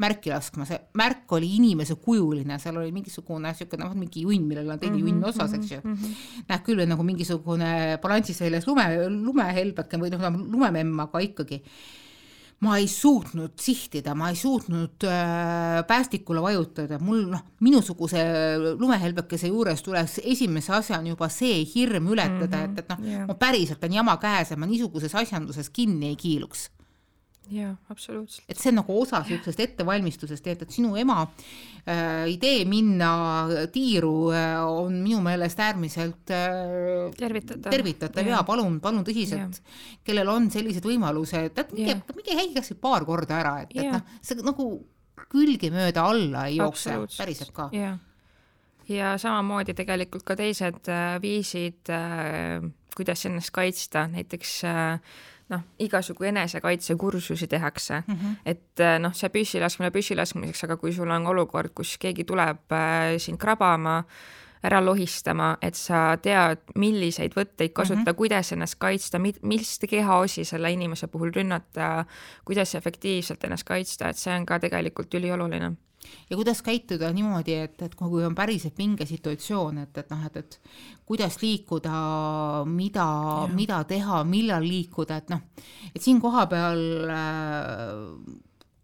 märki 0.00 0.32
laskma, 0.32 0.64
see 0.68 0.78
märk 0.96 1.32
oli 1.36 1.50
inimese 1.58 1.96
kujuline, 2.00 2.56
seal 2.62 2.78
oli 2.80 2.92
mingisugune 2.94 3.50
niisugune 3.50 3.84
noh, 3.84 3.96
mingi 3.98 4.24
junn, 4.24 4.46
millel 4.48 4.70
on 4.72 4.80
teine 4.80 4.96
mm 4.96 5.02
-hmm, 5.02 5.08
junn 5.10 5.28
osas, 5.28 5.52
eks 5.54 5.72
ju 5.72 5.80
mm. 5.82 5.94
-hmm. 5.94 6.44
näeb 6.48 6.64
küll 6.64 6.86
nagu 6.88 7.04
mingisugune 7.04 7.98
balansis 8.02 8.40
väljas 8.40 8.66
lume, 8.66 8.86
lumehelbeke 9.08 10.00
või 10.00 10.10
noh, 10.14 10.38
lumememm, 10.54 11.00
aga 11.04 11.20
ikkagi 11.20 11.62
ma 12.60 12.76
ei 12.76 12.88
suutnud 12.88 13.54
sihtida, 13.60 14.14
ma 14.14 14.28
ei 14.28 14.36
suutnud 14.36 15.06
äh, 15.08 15.80
päästikule 15.88 16.42
vajutada, 16.44 16.98
mul 17.00 17.22
noh, 17.32 17.44
minusuguse 17.64 18.20
lumehelbekese 18.76 19.48
juures 19.48 19.80
tuleks 19.86 20.18
esimese 20.24 20.74
asjana 20.76 21.08
juba 21.08 21.30
see 21.32 21.62
hirm 21.74 22.10
ületada 22.12 22.66
mm, 22.66 22.66
-hmm, 22.66 22.72
et, 22.72 22.84
et 22.84 22.92
noh 22.92 23.06
yeah., 23.06 23.24
ma 23.28 23.38
päriselt 23.40 23.84
on 23.84 23.96
jama 23.96 24.16
käes 24.20 24.52
ja 24.52 24.60
ma 24.60 24.68
niisuguses 24.68 25.14
asjanduses 25.14 25.70
kinni 25.70 26.12
ei 26.12 26.20
kiiluks 26.20 26.68
jaa, 27.50 27.72
absoluutselt. 27.92 28.44
et 28.48 28.58
see 28.60 28.70
on 28.72 28.78
nagu 28.80 28.96
osa 29.02 29.20
niisugusest 29.24 29.62
ettevalmistusest, 29.66 30.50
et, 30.52 30.62
et 30.66 30.74
sinu 30.74 30.94
ema 31.00 31.22
äh, 31.24 32.28
idee 32.32 32.64
minna 32.68 33.10
tiiru 33.72 34.14
äh, 34.34 34.58
on 34.66 35.00
minu 35.02 35.20
meelest 35.24 35.60
äärmiselt 35.60 36.32
äh, 36.34 37.08
tervitatav, 37.18 37.70
tervitatav. 37.72 38.26
Ja, 38.26 38.38
ja 38.38 38.44
palun, 38.46 38.78
palun 38.82 39.04
tõsiselt, 39.06 39.60
kellel 40.06 40.30
on 40.32 40.50
sellised 40.52 40.86
võimalused, 40.86 41.58
et 41.64 41.74
minge, 41.76 42.00
minge 42.16 42.38
käige 42.38 42.54
kas 42.60 42.72
või 42.74 42.80
paar 42.86 43.08
korda 43.08 43.40
ära, 43.40 43.56
et, 43.64 43.74
et 43.76 43.92
noh, 43.92 44.16
see 44.22 44.46
nagu 44.46 44.70
külgemööda 45.30 46.04
alla 46.10 46.46
ei 46.50 46.58
jookse, 46.58 46.96
päriselt 47.16 47.52
ka. 47.56 47.68
ja, 47.76 47.94
ja 48.90 49.14
samamoodi 49.20 49.74
tegelikult 49.78 50.26
ka 50.26 50.36
teised 50.38 50.90
äh, 50.90 51.16
viisid 51.22 51.90
äh,, 51.94 52.62
kuidas 52.96 53.26
ennast 53.28 53.52
kaitsta, 53.54 54.06
näiteks 54.12 54.54
äh, 54.68 55.18
noh, 55.50 55.62
igasugu 55.78 56.24
enesekaitsekursusi 56.30 57.46
tehakse 57.46 58.02
mm, 58.06 58.14
-hmm. 58.14 58.36
et 58.44 58.80
äh, 58.80 58.98
noh, 58.98 59.14
see 59.14 59.28
püssi 59.28 59.60
laskmine 59.60 59.90
püssi 59.90 60.16
laskmiseks, 60.16 60.64
aga 60.64 60.76
kui 60.76 60.92
sul 60.92 61.10
on 61.10 61.26
olukord, 61.26 61.74
kus 61.74 61.96
keegi 61.98 62.24
tuleb 62.24 62.72
äh, 62.72 63.18
sind 63.18 63.38
krabama, 63.38 64.04
ära 64.62 64.80
lohistama, 64.84 65.56
et 65.62 65.74
sa 65.74 66.16
tead, 66.22 66.60
milliseid 66.76 67.32
võtteid 67.36 67.72
kasutada 67.72 68.00
mm, 68.00 68.12
-hmm. 68.12 68.16
kuidas 68.16 68.52
ennast 68.52 68.76
kaitsta, 68.78 69.18
mis 69.18 69.78
kehaosi 69.88 70.44
selle 70.44 70.72
inimese 70.72 71.06
puhul 71.06 71.32
rünnata, 71.36 72.04
kuidas 72.44 72.74
efektiivselt 72.74 73.44
ennast 73.44 73.64
kaitsta, 73.64 74.08
et 74.08 74.16
see 74.16 74.34
on 74.36 74.46
ka 74.46 74.58
tegelikult 74.58 75.14
ülioluline 75.14 75.72
ja 76.30 76.36
kuidas 76.36 76.62
käituda 76.62 77.12
niimoodi, 77.12 77.54
et, 77.66 77.82
et 77.82 77.94
kui 77.94 78.24
on 78.24 78.34
päriselt 78.34 78.76
pingesituatsioon, 78.78 79.78
et, 79.84 79.98
et 79.98 80.12
noh, 80.12 80.26
et, 80.26 80.36
et 80.36 80.60
kuidas 81.06 81.40
liikuda, 81.42 81.94
mida, 82.66 83.06
mida 83.54 83.82
teha, 83.84 84.22
millal 84.24 84.66
liikuda, 84.66 85.20
et 85.20 85.34
noh, 85.34 85.42
et 85.94 86.02
siin 86.02 86.20
kohapeal 86.22 86.86
äh, 87.10 88.38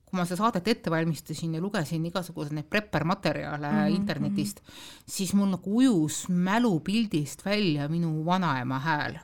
kui 0.07 0.21
ma 0.21 0.25
seda 0.25 0.45
saadet 0.45 0.69
ette 0.71 0.91
valmistasin 0.93 1.57
ja 1.57 1.63
lugesin 1.63 2.05
igasuguseid 2.09 2.55
neid 2.55 2.69
prepper 2.71 3.05
materjale 3.05 3.71
mm 3.71 3.79
-hmm, 3.79 3.97
internetist 3.97 4.61
-hmm. 4.61 5.03
siis 5.07 5.35
mul 5.35 5.49
nagu 5.51 5.77
ujus 5.77 6.29
mälupildist 6.29 7.45
välja 7.45 7.89
minu 7.89 8.25
vanaema 8.25 8.79
hääl. 8.79 9.19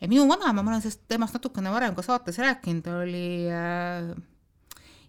ja 0.00 0.08
minu 0.08 0.28
vanaema, 0.28 0.62
ma 0.62 0.70
olen 0.70 0.82
sellest 0.82 1.02
temast 1.08 1.34
natukene 1.34 1.70
varem 1.70 1.94
ka 1.94 2.02
saates 2.02 2.38
rääkinud, 2.38 2.86
oli 2.86 3.46
äh, 3.50 4.16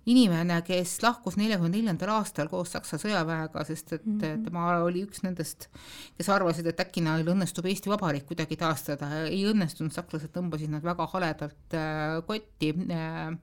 inimene, 0.10 0.60
kes 0.66 0.98
lahkus 1.04 1.38
neljakümne 1.40 1.72
neljandal 1.74 2.12
aastal 2.20 2.50
koos 2.52 2.74
Saksa 2.76 3.00
sõjaväega, 3.02 3.64
sest 3.66 3.94
et 3.98 4.06
mm 4.06 4.20
-hmm. 4.20 4.44
tema 4.46 4.66
oli 4.86 5.04
üks 5.06 5.24
nendest, 5.24 5.70
kes 6.18 6.30
arvasid, 6.30 6.68
et 6.68 6.80
äkki 6.80 7.02
neil 7.02 7.26
õnnestub 7.26 7.66
Eesti 7.66 7.90
Vabariik 7.90 8.28
kuidagi 8.30 8.58
taastada, 8.58 9.26
ei 9.26 9.44
õnnestunud, 9.50 9.94
sakslased 9.94 10.34
tõmbasid 10.36 10.70
nad 10.70 10.84
väga 10.84 11.08
haledalt 11.14 11.74
äh, 11.74 12.22
kotti 12.28 12.74
äh,, 12.92 13.38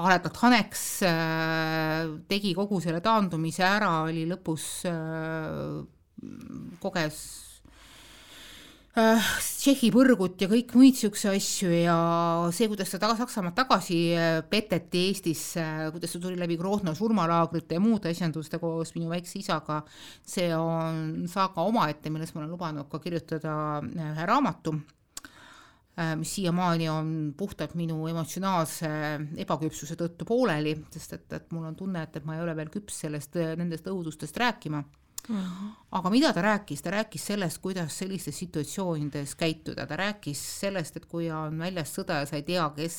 haledalt 0.00 0.36
haneks 0.36 1.02
äh,, 1.02 2.08
tegi 2.28 2.54
kogu 2.54 2.80
selle 2.80 3.00
taandumise 3.00 3.64
ära, 3.64 4.02
oli 4.02 4.26
lõpus 4.28 4.84
äh,, 4.88 5.84
koges 6.80 7.49
Tšehhi 8.90 9.92
põrgut 9.94 10.40
ja 10.42 10.48
kõik 10.50 10.72
muid 10.74 10.96
siukseid 10.98 11.36
asju 11.38 11.68
ja 11.70 11.94
see, 12.50 12.66
kuidas 12.66 12.90
ta 12.90 12.98
taga 12.98 13.14
Saksamaalt 13.20 13.54
tagasi 13.54 13.98
äh, 14.18 14.38
peteti 14.50 15.04
Eestisse, 15.12 15.62
kuidas 15.94 16.16
ta 16.16 16.20
tuli 16.24 16.34
läbi 16.40 16.56
Grodno 16.58 16.90
surmalaagrite 16.98 17.78
ja 17.78 17.82
muude 17.82 18.10
asjanduste 18.10 18.58
koos 18.58 18.90
minu 18.96 19.12
väikse 19.12 19.38
isaga, 19.38 19.78
see 20.26 20.48
on 20.56 21.28
saaga 21.30 21.62
omaette, 21.70 22.10
millest 22.10 22.34
ma 22.34 22.42
olen 22.42 22.50
lubanud 22.56 22.90
ka 22.90 22.98
kirjutada 23.04 23.54
äh, 23.78 24.10
ühe 24.10 24.26
raamatu 24.26 24.74
äh, 24.74 26.16
mis 26.18 26.34
siiamaani 26.40 26.90
on 26.90 27.12
puhtalt 27.38 27.78
minu 27.78 28.08
emotsionaalse 28.10 28.90
ebaküpsuse 29.46 29.94
tõttu 30.02 30.26
pooleli, 30.26 30.74
sest 30.90 31.14
et, 31.14 31.28
et 31.38 31.54
mul 31.54 31.70
on 31.70 31.78
tunne, 31.78 32.02
et, 32.02 32.18
et 32.18 32.26
ma 32.26 32.34
ei 32.34 32.42
ole 32.42 32.58
veel 32.58 32.74
küps 32.74 33.04
sellest, 33.06 33.38
nendest 33.38 33.86
õudustest 33.86 34.42
rääkima 34.42 34.82
aga 35.90 36.10
mida 36.10 36.32
ta 36.32 36.42
rääkis, 36.42 36.82
ta 36.82 36.90
rääkis 36.90 37.26
sellest, 37.26 37.58
kuidas 37.62 37.98
sellistes 37.98 38.38
situatsioonides 38.38 39.34
käituda, 39.34 39.86
ta 39.86 39.96
rääkis 39.96 40.42
sellest, 40.60 40.96
et 40.96 41.06
kui 41.06 41.30
on 41.30 41.58
väljas 41.58 41.94
sõda 41.94 42.22
ja 42.22 42.26
sa 42.26 42.38
ei 42.38 42.46
tea, 42.46 42.66
kes, 42.76 42.96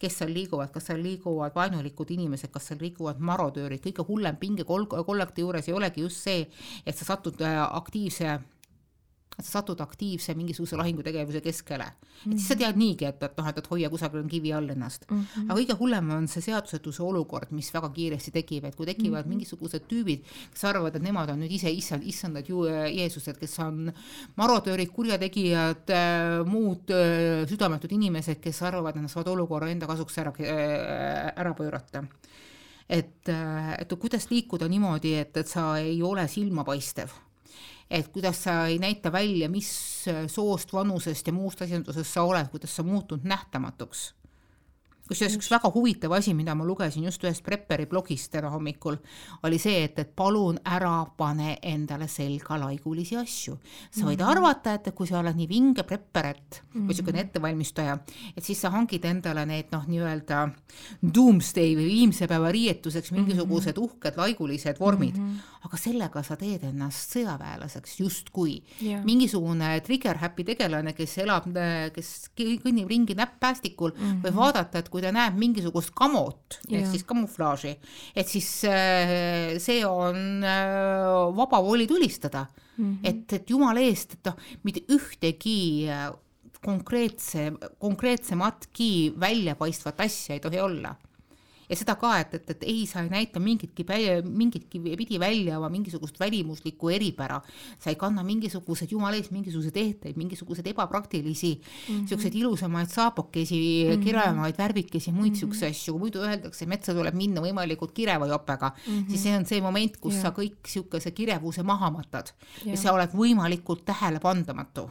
kes 0.00 0.18
seal 0.20 0.32
liiguvad, 0.34 0.70
kas 0.74 0.90
seal 0.90 1.02
liiguvad 1.02 1.54
vaenulikud 1.54 2.10
inimesed, 2.10 2.52
kas 2.52 2.70
seal 2.70 2.82
liiguvad 2.82 3.18
marodöörid, 3.18 3.82
kõige 3.84 4.06
hullem 4.08 4.38
pinge 4.40 4.66
kol-, 4.68 4.88
kollekti 4.88 5.46
juures 5.46 5.68
ei 5.68 5.76
olegi 5.76 6.06
just 6.06 6.22
see, 6.26 6.46
et 6.86 6.96
sa 6.96 7.12
satud 7.14 7.40
äh, 7.46 7.60
aktiivse 9.30 9.52
sa 9.52 9.60
satud 9.60 9.80
aktiivse 9.80 10.34
mingisuguse 10.34 10.76
lahingutegevuse 10.76 11.40
keskele 11.40 11.84
mm. 11.84 11.90
-hmm. 11.90 12.32
et 12.32 12.38
siis 12.38 12.48
sa 12.48 12.56
tead 12.56 12.76
niigi, 12.76 13.04
et, 13.04 13.22
et 13.22 13.36
noh, 13.38 13.48
et, 13.48 13.58
et 13.58 13.70
hoia 13.70 13.90
kusagil 13.90 14.20
on 14.20 14.28
kivi 14.28 14.52
all 14.52 14.68
ennast 14.70 15.06
mm. 15.10 15.16
-hmm. 15.16 15.50
aga 15.50 15.60
kõige 15.60 15.76
hullem 15.78 16.10
on 16.10 16.28
see 16.28 16.42
seadusetuse 16.42 17.02
olukord, 17.02 17.50
mis 17.50 17.74
väga 17.74 17.88
kiiresti 17.88 18.30
tekib, 18.30 18.64
et 18.64 18.76
kui 18.76 18.86
tekivad 18.86 19.24
mm 19.24 19.24
-hmm. 19.24 19.28
mingisugused 19.28 19.82
tüübid, 19.88 20.20
kes 20.52 20.64
arvavad, 20.64 20.96
et 20.96 21.02
nemad 21.02 21.30
on 21.30 21.40
nüüd 21.40 21.52
ise 21.52 21.70
issand, 21.70 22.02
issandad 22.04 22.48
ju 22.48 22.64
Jeesused, 22.66 23.38
kes 23.38 23.58
on 23.58 23.92
marodöörid, 24.36 24.88
kurjategijad, 24.88 25.90
äh, 25.90 26.46
muud 26.46 26.90
äh, 26.90 27.48
südametud 27.48 27.92
inimesed, 27.92 28.40
kes 28.40 28.62
arvavad, 28.62 28.96
et 28.96 29.02
nad 29.02 29.10
saavad 29.10 29.28
olukorra 29.28 29.70
enda 29.70 29.86
kasuks 29.86 30.18
ära, 30.18 30.32
äh, 30.40 31.32
ära 31.36 31.54
pöörata 31.54 32.04
et, 32.88 33.28
et 33.78 33.92
kuidas 33.98 34.30
liikuda 34.30 34.68
niimoodi, 34.68 35.14
et, 35.14 35.36
et 35.36 35.48
sa 35.48 35.78
ei 35.78 36.02
ole 36.02 36.28
silmapaistev 36.28 37.29
et 37.90 38.08
kuidas 38.08 38.44
sa 38.44 38.66
ei 38.66 38.78
näita 38.78 39.12
välja, 39.12 39.48
mis 39.50 39.70
soost, 40.26 40.72
vanusest 40.72 41.26
ja 41.26 41.32
muust 41.32 41.62
asjandusest 41.62 42.12
sa 42.12 42.22
oled, 42.22 42.48
kuidas 42.52 42.76
sa 42.76 42.82
muutud 42.86 43.24
nähtamatuks 43.24 44.10
kusjuures 45.10 45.36
üks 45.40 45.50
väga 45.50 45.70
huvitav 45.74 46.12
asi, 46.14 46.34
mida 46.38 46.54
ma 46.54 46.64
lugesin 46.66 47.04
just 47.08 47.24
ühest 47.26 47.42
Prepperi 47.42 47.88
blogist 47.90 48.30
täna 48.30 48.50
hommikul, 48.52 48.98
oli 49.46 49.58
see, 49.58 49.82
et, 49.88 49.98
et 49.98 50.12
palun 50.16 50.60
ära 50.64 51.02
pane 51.18 51.56
endale 51.66 52.06
selga 52.10 52.58
laigulisi 52.60 53.18
asju. 53.18 53.56
sa 53.90 54.04
võid 54.06 54.20
mm 54.20 54.24
-hmm. 54.24 54.30
arvata, 54.30 54.74
et 54.74 54.94
kui 54.94 55.06
sa 55.06 55.18
oled 55.18 55.36
nii 55.36 55.48
vinge 55.48 55.82
prepper, 55.82 56.26
et 56.26 56.62
mm 56.62 56.68
-hmm. 56.70 56.84
või 56.84 56.88
niisugune 56.88 57.18
mhm. 57.18 57.26
ettevalmistaja, 57.26 57.98
et 58.36 58.44
siis 58.44 58.60
sa 58.60 58.70
hangid 58.70 59.04
endale 59.04 59.46
need 59.46 59.66
noh, 59.72 59.86
nii-öelda 59.86 60.50
doomsday 61.02 61.74
või 61.74 61.86
viimse 61.86 62.28
päeva 62.28 62.52
riietuseks 62.52 63.12
mingisugused 63.12 63.76
mm 63.76 63.82
-hmm. 63.82 63.90
uhked 63.90 64.16
laigulised 64.16 64.80
vormid 64.80 65.16
mm, 65.16 65.30
-hmm. 65.30 65.66
aga 65.66 65.76
sellega 65.76 66.22
sa 66.22 66.36
teed 66.36 66.64
ennast 66.64 67.16
sõjaväelaseks 67.16 68.00
justkui 68.00 68.62
yeah.. 68.82 69.04
mingisugune 69.04 69.80
trigger 69.80 70.16
happy 70.16 70.44
tegelane, 70.44 70.92
kes 70.92 71.18
elab, 71.18 71.44
kes 71.94 72.30
kõnnib 72.36 72.88
ringi 72.88 73.14
näpp-päästikul 73.14 73.90
mm, 73.90 74.04
-hmm. 74.04 74.22
võib 74.24 74.36
vaadata, 74.36 74.78
et 74.78 74.88
kui 74.88 74.99
kui 75.00 75.08
ta 75.08 75.12
näeb 75.16 75.36
mingisugust 75.40 75.94
kamot 75.96 76.60
ehk 76.68 76.88
siis 76.92 77.06
kamuflaaži, 77.08 77.72
et 78.14 78.28
siis 78.28 78.48
äh, 78.68 79.56
see 79.62 79.80
on 79.88 80.44
äh, 80.44 81.30
vaba 81.36 81.62
voli 81.64 81.88
tulistada 81.88 82.46
mm. 82.76 82.84
-hmm. 82.84 82.98
et, 83.08 83.32
et 83.32 83.50
jumala 83.50 83.80
eest, 83.80 84.18
et 84.18 84.24
noh, 84.28 84.36
mitte 84.62 84.84
ühtegi 84.92 85.88
äh, 85.88 86.10
konkreetse, 86.60 87.52
konkreetsematki 87.78 89.14
väljapaistvat 89.16 90.00
asja 90.04 90.34
ei 90.34 90.40
tohi 90.40 90.60
olla 90.60 90.94
ja 91.70 91.78
seda 91.78 91.94
ka, 92.00 92.12
et, 92.20 92.34
et, 92.34 92.50
et 92.54 92.64
ei, 92.66 92.82
sa 92.90 93.04
ei 93.04 93.10
näita 93.12 93.40
mingitki, 93.42 93.86
mingitki 94.26 94.80
pidi 94.98 95.20
välja 95.22 95.58
oma 95.60 95.70
mingisugust 95.72 96.18
välimuslikku 96.20 96.90
eripära, 96.90 97.38
sa 97.78 97.92
ei 97.92 97.98
kanna 98.00 98.24
mingisuguseid, 98.26 98.90
jumala 98.90 99.18
eest, 99.18 99.30
mingisuguseid 99.34 99.78
ehteid, 99.78 100.18
mingisuguseid 100.18 100.66
ebapraktilisi 100.72 101.52
mm 101.54 101.94
-hmm. 101.94 102.08
siukseid 102.08 102.34
ilusamaid 102.34 102.90
saapokesi 102.90 103.60
mm, 103.60 103.94
-hmm. 103.94 104.04
kirevamaid 104.04 104.58
värvikesi, 104.58 105.12
muid 105.12 105.30
mm 105.30 105.34
-hmm. 105.34 105.40
siukseid 105.40 105.70
asju, 105.70 105.98
muidu 105.98 106.18
öeldakse, 106.26 106.66
metsa 106.66 106.94
tuleb 106.94 107.14
minna 107.14 107.40
võimalikult 107.40 107.92
kireva 107.94 108.26
jopega 108.26 108.72
mm, 108.74 108.92
-hmm. 108.92 109.08
siis 109.08 109.22
see 109.22 109.36
on 109.36 109.46
see 109.46 109.60
moment, 109.60 109.96
kus 109.96 110.14
ja. 110.14 110.22
sa 110.22 110.28
kõik 110.30 110.66
siukese 110.66 111.10
kirevuse 111.10 111.62
maha 111.62 111.90
matad 111.90 112.32
ja, 112.64 112.72
ja 112.72 112.76
sa 112.76 112.92
oled 112.92 113.14
võimalikult 113.14 113.84
tähelepandamatu. 113.84 114.90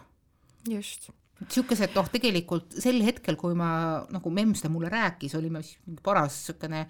just 0.70 1.10
niisugused 1.40 1.96
noh, 1.96 2.10
tegelikult 2.12 2.76
sel 2.84 3.00
hetkel, 3.06 3.38
kui 3.40 3.56
ma 3.58 3.72
nagu 4.12 4.32
memm 4.34 4.56
seda 4.58 4.72
mulle 4.74 4.92
rääkis, 4.92 5.36
olime 5.40 5.64
paras 6.04 6.42
niisugune 6.44 6.86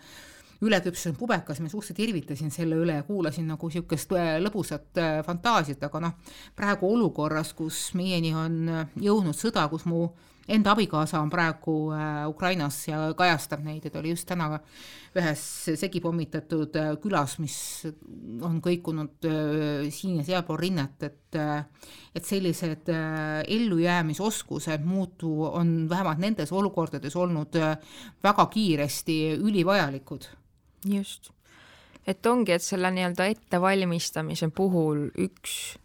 üleküpsenud 0.61 1.15
pubekas, 1.15 1.61
ma 1.63 1.69
suhteliselt 1.71 2.01
irvitasin 2.03 2.51
selle 2.51 2.75
üle 2.81 2.97
ja 2.97 3.03
kuulasin 3.07 3.47
nagu 3.47 3.69
niisugust 3.69 4.11
äh, 4.17 4.33
lõbusat 4.43 4.99
äh, 4.99 5.19
fantaasiat, 5.25 5.85
aga 5.87 6.01
noh, 6.03 6.17
praegu 6.57 6.89
olukorras, 6.95 7.53
kus 7.55 7.93
meieni 7.95 8.33
on 8.35 8.57
äh, 8.67 8.97
jõudnud 8.99 9.37
sõda, 9.39 9.69
kus 9.71 9.87
mu 9.87 10.09
enda 10.49 10.73
abikaasa 10.73 11.19
on 11.21 11.29
praegu 11.29 11.75
Ukrainas 12.29 12.81
ja 12.87 13.01
kajastab 13.17 13.63
neid 13.65 13.85
ta 13.89 13.99
oli 13.99 14.13
just 14.13 14.27
täna 14.29 14.59
ühes 15.17 15.41
segi 15.79 16.01
pommitatud 16.01 16.75
külas, 17.01 17.37
mis 17.41 17.55
on 18.45 18.59
kõikunud 18.61 19.25
siin 19.93 20.19
ja 20.19 20.25
sealpool 20.27 20.59
rinnet, 20.61 21.03
et 21.03 21.39
et 22.15 22.25
sellised 22.25 22.89
ellujäämisoskused 23.47 24.85
muutu, 24.85 25.33
on 25.45 25.89
vähemalt 25.89 26.21
nendes 26.21 26.51
olukordades 26.51 27.15
olnud 27.15 27.57
väga 28.23 28.45
kiiresti 28.53 29.19
ülivajalikud. 29.37 30.25
Just, 30.89 31.29
et 32.07 32.25
ongi, 32.25 32.55
et 32.55 32.65
selle 32.65 32.91
nii-öelda 32.95 33.29
ettevalmistamise 33.33 34.49
puhul 34.55 35.09
üks 35.17 35.77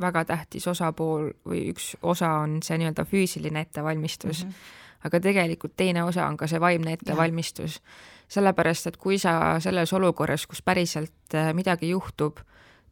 väga 0.00 0.24
tähtis 0.24 0.66
osapool 0.68 1.30
või 1.46 1.68
üks 1.72 1.94
osa 2.02 2.30
on 2.42 2.58
see 2.62 2.78
nii-öelda 2.80 3.04
füüsiline 3.06 3.60
ettevalmistus 3.60 4.44
mm, 4.44 4.50
-hmm. 4.50 5.06
aga 5.06 5.20
tegelikult 5.20 5.76
teine 5.76 6.04
osa 6.04 6.26
on 6.26 6.36
ka 6.36 6.46
see 6.46 6.60
vaimne 6.60 6.92
ettevalmistus. 6.92 7.80
sellepärast, 8.28 8.86
et 8.86 8.96
kui 8.96 9.18
sa 9.18 9.60
selles 9.60 9.92
olukorras, 9.92 10.46
kus 10.46 10.62
päriselt 10.62 11.34
äh, 11.34 11.54
midagi 11.54 11.90
juhtub, 11.90 12.38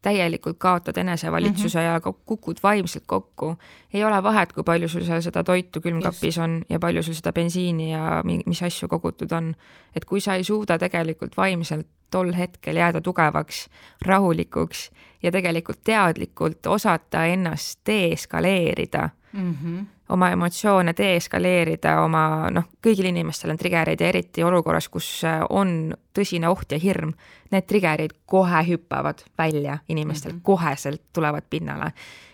täielikult 0.03 0.59
kaotad 0.59 0.97
enesevalitsuse 0.97 1.79
mm 1.79 1.85
-hmm. 1.85 2.07
ja 2.07 2.13
kukud 2.27 2.57
vaimselt 2.63 3.05
kokku. 3.07 3.57
ei 3.95 4.05
ole 4.05 4.23
vahet, 4.23 4.53
kui 4.53 4.63
palju 4.65 4.89
sul 4.89 5.05
seal 5.05 5.21
seda 5.21 5.45
toitu 5.45 5.81
külmkapis 5.81 6.39
on 6.39 6.63
ja 6.69 6.79
palju 6.79 7.03
sul 7.03 7.15
seda 7.15 7.33
bensiini 7.33 7.93
ja 7.93 8.23
mis 8.47 8.63
asju 8.63 8.89
kogutud 8.89 9.33
on. 9.33 9.55
et 9.97 10.05
kui 10.05 10.21
sa 10.21 10.35
ei 10.35 10.45
suuda 10.45 10.79
tegelikult 10.79 11.37
vaimselt 11.37 11.87
tol 12.11 12.33
hetkel 12.33 12.77
jääda 12.77 13.01
tugevaks, 13.01 13.69
rahulikuks 14.07 14.91
ja 15.23 15.33
tegelikult 15.33 15.79
teadlikult 15.85 16.67
osata 16.67 17.25
ennast 17.25 17.81
deeskaleerida 17.87 19.09
mm, 19.33 19.55
-hmm 19.55 19.87
oma 20.12 20.31
emotsioone 20.35 20.95
deeskaleerida, 20.99 21.97
oma 22.04 22.25
noh, 22.52 22.69
kõigil 22.85 23.09
inimestel 23.11 23.54
on 23.54 23.61
trigger'id 23.61 24.00
ja 24.00 24.11
eriti 24.12 24.45
olukorras, 24.45 24.88
kus 24.92 25.09
äh, 25.28 25.40
on 25.50 25.95
tõsine 26.14 26.50
oht 26.52 26.75
ja 26.75 26.81
hirm, 26.83 27.14
need 27.52 27.69
trigger'id 27.69 28.19
kohe 28.26 28.64
hüppavad 28.69 29.25
välja 29.38 29.78
inimestel 29.88 30.33
mm, 30.33 30.38
-hmm. 30.38 30.42
koheselt 30.42 31.02
tulevad 31.12 31.49
pinnale. 31.50 31.92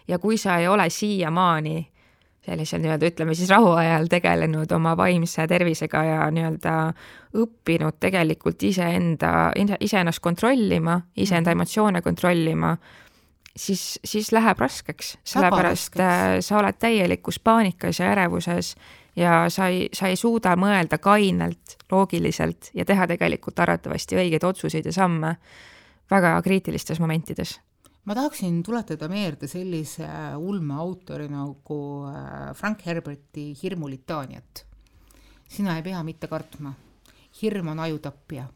ja 0.09 0.19
kui 0.19 0.37
sa 0.37 0.59
ei 0.59 0.69
ole 0.69 0.91
siiamaani 0.91 1.89
sellisel 2.49 2.81
nii-öelda 2.81 3.07
ütleme 3.07 3.35
siis 3.35 3.51
rahuajal 3.51 4.07
tegelenud 4.11 4.71
oma 4.73 4.97
vaimse 4.97 5.47
tervisega 5.47 6.05
ja 6.05 6.31
nii-öelda 6.31 6.77
õppinud 7.37 7.99
tegelikult 8.01 8.63
iseenda, 8.63 9.51
iseennast 9.81 10.23
kontrollima, 10.25 11.01
iseenda 11.17 11.51
mhm. 11.51 11.59
emotsioone 11.59 12.03
kontrollima 12.03 12.77
siis, 13.59 13.99
siis 14.05 14.33
läheb 14.33 14.59
raskeks, 14.59 15.17
sellepärast 15.27 16.01
äh, 16.01 16.39
sa 16.45 16.59
oled 16.61 16.79
täielikus 16.79 17.41
paanikas 17.41 18.01
ja 18.01 18.13
ärevuses 18.13 18.75
ja 19.17 19.45
sa 19.51 19.69
ei, 19.73 19.89
sa 19.93 20.09
ei 20.09 20.17
suuda 20.17 20.55
mõelda 20.57 20.99
kainelt, 21.03 21.79
loogiliselt 21.91 22.71
ja 22.75 22.87
teha 22.89 23.07
tegelikult 23.11 23.59
arvatavasti 23.59 24.19
õigeid 24.19 24.47
otsuseid 24.47 24.87
ja 24.87 24.95
samme 24.95 25.35
väga 26.11 26.37
kriitilistes 26.43 27.01
momentides. 27.01 27.59
ma 28.05 28.15
tahaksin 28.15 28.63
tuletada 28.63 29.09
meelde 29.09 29.47
sellise 29.47 30.09
ulmeautori 30.37 31.29
nagu 31.29 31.81
äh, 32.09 32.55
Frank 32.55 32.87
Herberti 32.87 33.53
Hirmulitaaniat. 33.63 34.67
sina 35.49 35.77
ei 35.77 35.83
pea 35.83 36.03
mitte 36.03 36.27
kartma. 36.27 36.73
hirm 37.43 37.69
on 37.69 37.81
ajutapja. 37.81 38.47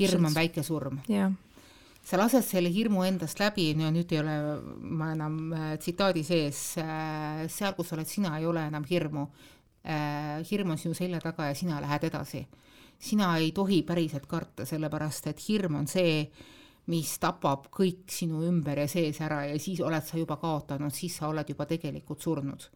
hirm 0.00 0.24
on 0.24 0.34
väike 0.34 0.62
surm. 0.62 0.98
Sa 2.06 2.18
lased 2.20 2.44
selle 2.46 2.70
hirmu 2.70 3.02
endast 3.06 3.40
läbi, 3.42 3.72
no 3.78 3.88
nüüd 3.90 4.12
ei 4.14 4.20
ole 4.20 4.34
ma 4.98 5.10
enam 5.14 5.38
äh, 5.50 5.72
tsitaadi 5.82 6.22
sees, 6.26 6.60
äh, 6.78 7.46
seal, 7.50 7.74
kus 7.74 7.90
oled 7.96 8.06
sina, 8.06 8.36
ei 8.38 8.46
ole 8.46 8.62
enam 8.70 8.86
hirmu. 8.86 9.26
Äh, 9.86 10.42
hirm 10.46 10.74
on 10.74 10.78
sinu 10.78 10.94
selja 10.98 11.18
taga 11.22 11.50
ja 11.50 11.54
sina 11.58 11.80
lähed 11.82 12.06
edasi. 12.10 12.46
sina 12.98 13.36
ei 13.36 13.50
tohi 13.52 13.82
päriselt 13.84 14.24
karta, 14.26 14.64
sellepärast 14.64 15.26
et 15.28 15.40
hirm 15.48 15.74
on 15.82 15.86
see, 15.86 16.22
mis 16.88 17.10
tapab 17.20 17.66
kõik 17.74 18.06
sinu 18.08 18.40
ümber 18.46 18.78
ja 18.78 18.86
sees 18.88 19.20
ära 19.20 19.42
ja 19.50 19.58
siis 19.60 19.82
oled 19.84 20.06
sa 20.06 20.16
juba 20.16 20.38
kaotanud, 20.40 20.94
siis 20.94 21.18
sa 21.18 21.28
oled 21.28 21.48
juba 21.50 21.66
tegelikult 21.66 22.22
surnud 22.22 22.70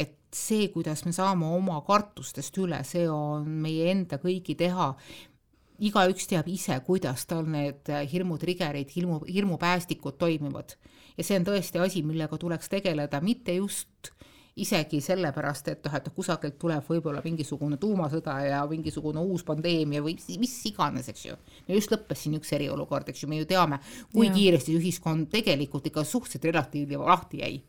et 0.00 0.16
see, 0.32 0.68
kuidas 0.72 1.04
me 1.04 1.12
saame 1.12 1.46
oma 1.46 1.80
kartustest 1.86 2.56
üle, 2.62 2.80
see 2.86 3.06
on 3.10 3.48
meie 3.62 3.90
enda 3.92 4.18
kõigi 4.22 4.56
teha 4.58 4.94
igaüks 5.80 6.28
teab 6.30 6.48
ise, 6.50 6.76
kuidas 6.86 7.26
tal 7.30 7.48
need 7.48 7.88
äh, 7.90 8.04
hirmutrigerid, 8.10 8.90
hirmu, 8.94 9.20
hirmupäästikud 9.28 10.18
toimivad. 10.20 10.76
ja 11.16 11.24
see 11.26 11.38
on 11.40 11.46
tõesti 11.48 11.80
asi, 11.82 12.02
millega 12.06 12.38
tuleks 12.38 12.68
tegeleda, 12.72 13.20
mitte 13.20 13.54
just 13.56 14.12
isegi 14.60 15.00
sellepärast, 15.04 15.68
et 15.72 15.84
noh, 15.86 15.94
et 15.96 16.08
kusagilt 16.14 16.58
tuleb 16.60 16.86
võib-olla 16.88 17.22
mingisugune 17.24 17.78
tuumasõda 17.80 18.36
ja 18.44 18.62
mingisugune 18.70 19.22
uus 19.22 19.44
pandeemia 19.46 20.02
või 20.04 20.16
mis 20.40 20.56
iganes, 20.68 21.08
eks 21.12 21.26
ju. 21.28 21.36
just 21.68 21.92
lõppes 21.92 22.24
siin 22.24 22.36
üks 22.40 22.52
eriolukord, 22.56 23.08
eks 23.08 23.24
ju, 23.24 23.30
me 23.30 23.40
ju 23.40 23.48
teame, 23.48 23.80
kui 24.12 24.28
ja. 24.28 24.34
kiiresti 24.34 24.76
ühiskond 24.76 25.30
tegelikult 25.32 25.86
ikka 25.90 26.04
suhteliselt 26.04 26.50
relatiivselt 26.50 27.06
lahti 27.06 27.44
jäi. 27.44 27.62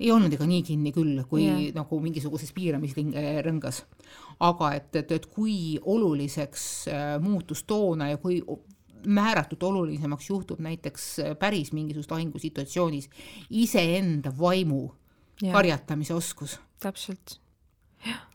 Ei 0.00 0.10
olnud 0.12 0.32
ega 0.36 0.46
nii 0.48 0.62
kinni 0.62 0.92
küll, 0.92 1.22
kui 1.28 1.46
ja. 1.46 1.56
nagu 1.76 2.00
mingisuguses 2.04 2.52
piiramisrõngas 2.56 3.82
aga 4.44 4.72
et, 4.76 4.90
et, 5.00 5.12
et 5.16 5.26
kui 5.32 5.78
oluliseks 5.80 6.64
äh, 6.92 7.08
muutus 7.22 7.64
toona 7.68 8.10
ja 8.12 8.20
kui 8.20 8.42
määratult 9.06 9.62
olulisemaks 9.62 10.30
juhtub 10.30 10.60
näiteks 10.64 11.08
äh, 11.24 11.34
päris 11.38 11.72
mingisuguses 11.72 12.10
lahingusituatsioonis 12.10 13.10
iseenda 13.50 14.32
vaimu 14.38 14.84
ja. 15.42 15.52
karjatamise 15.52 16.14
oskus. 16.14 16.60
täpselt, 16.80 17.38
jah 18.04 18.26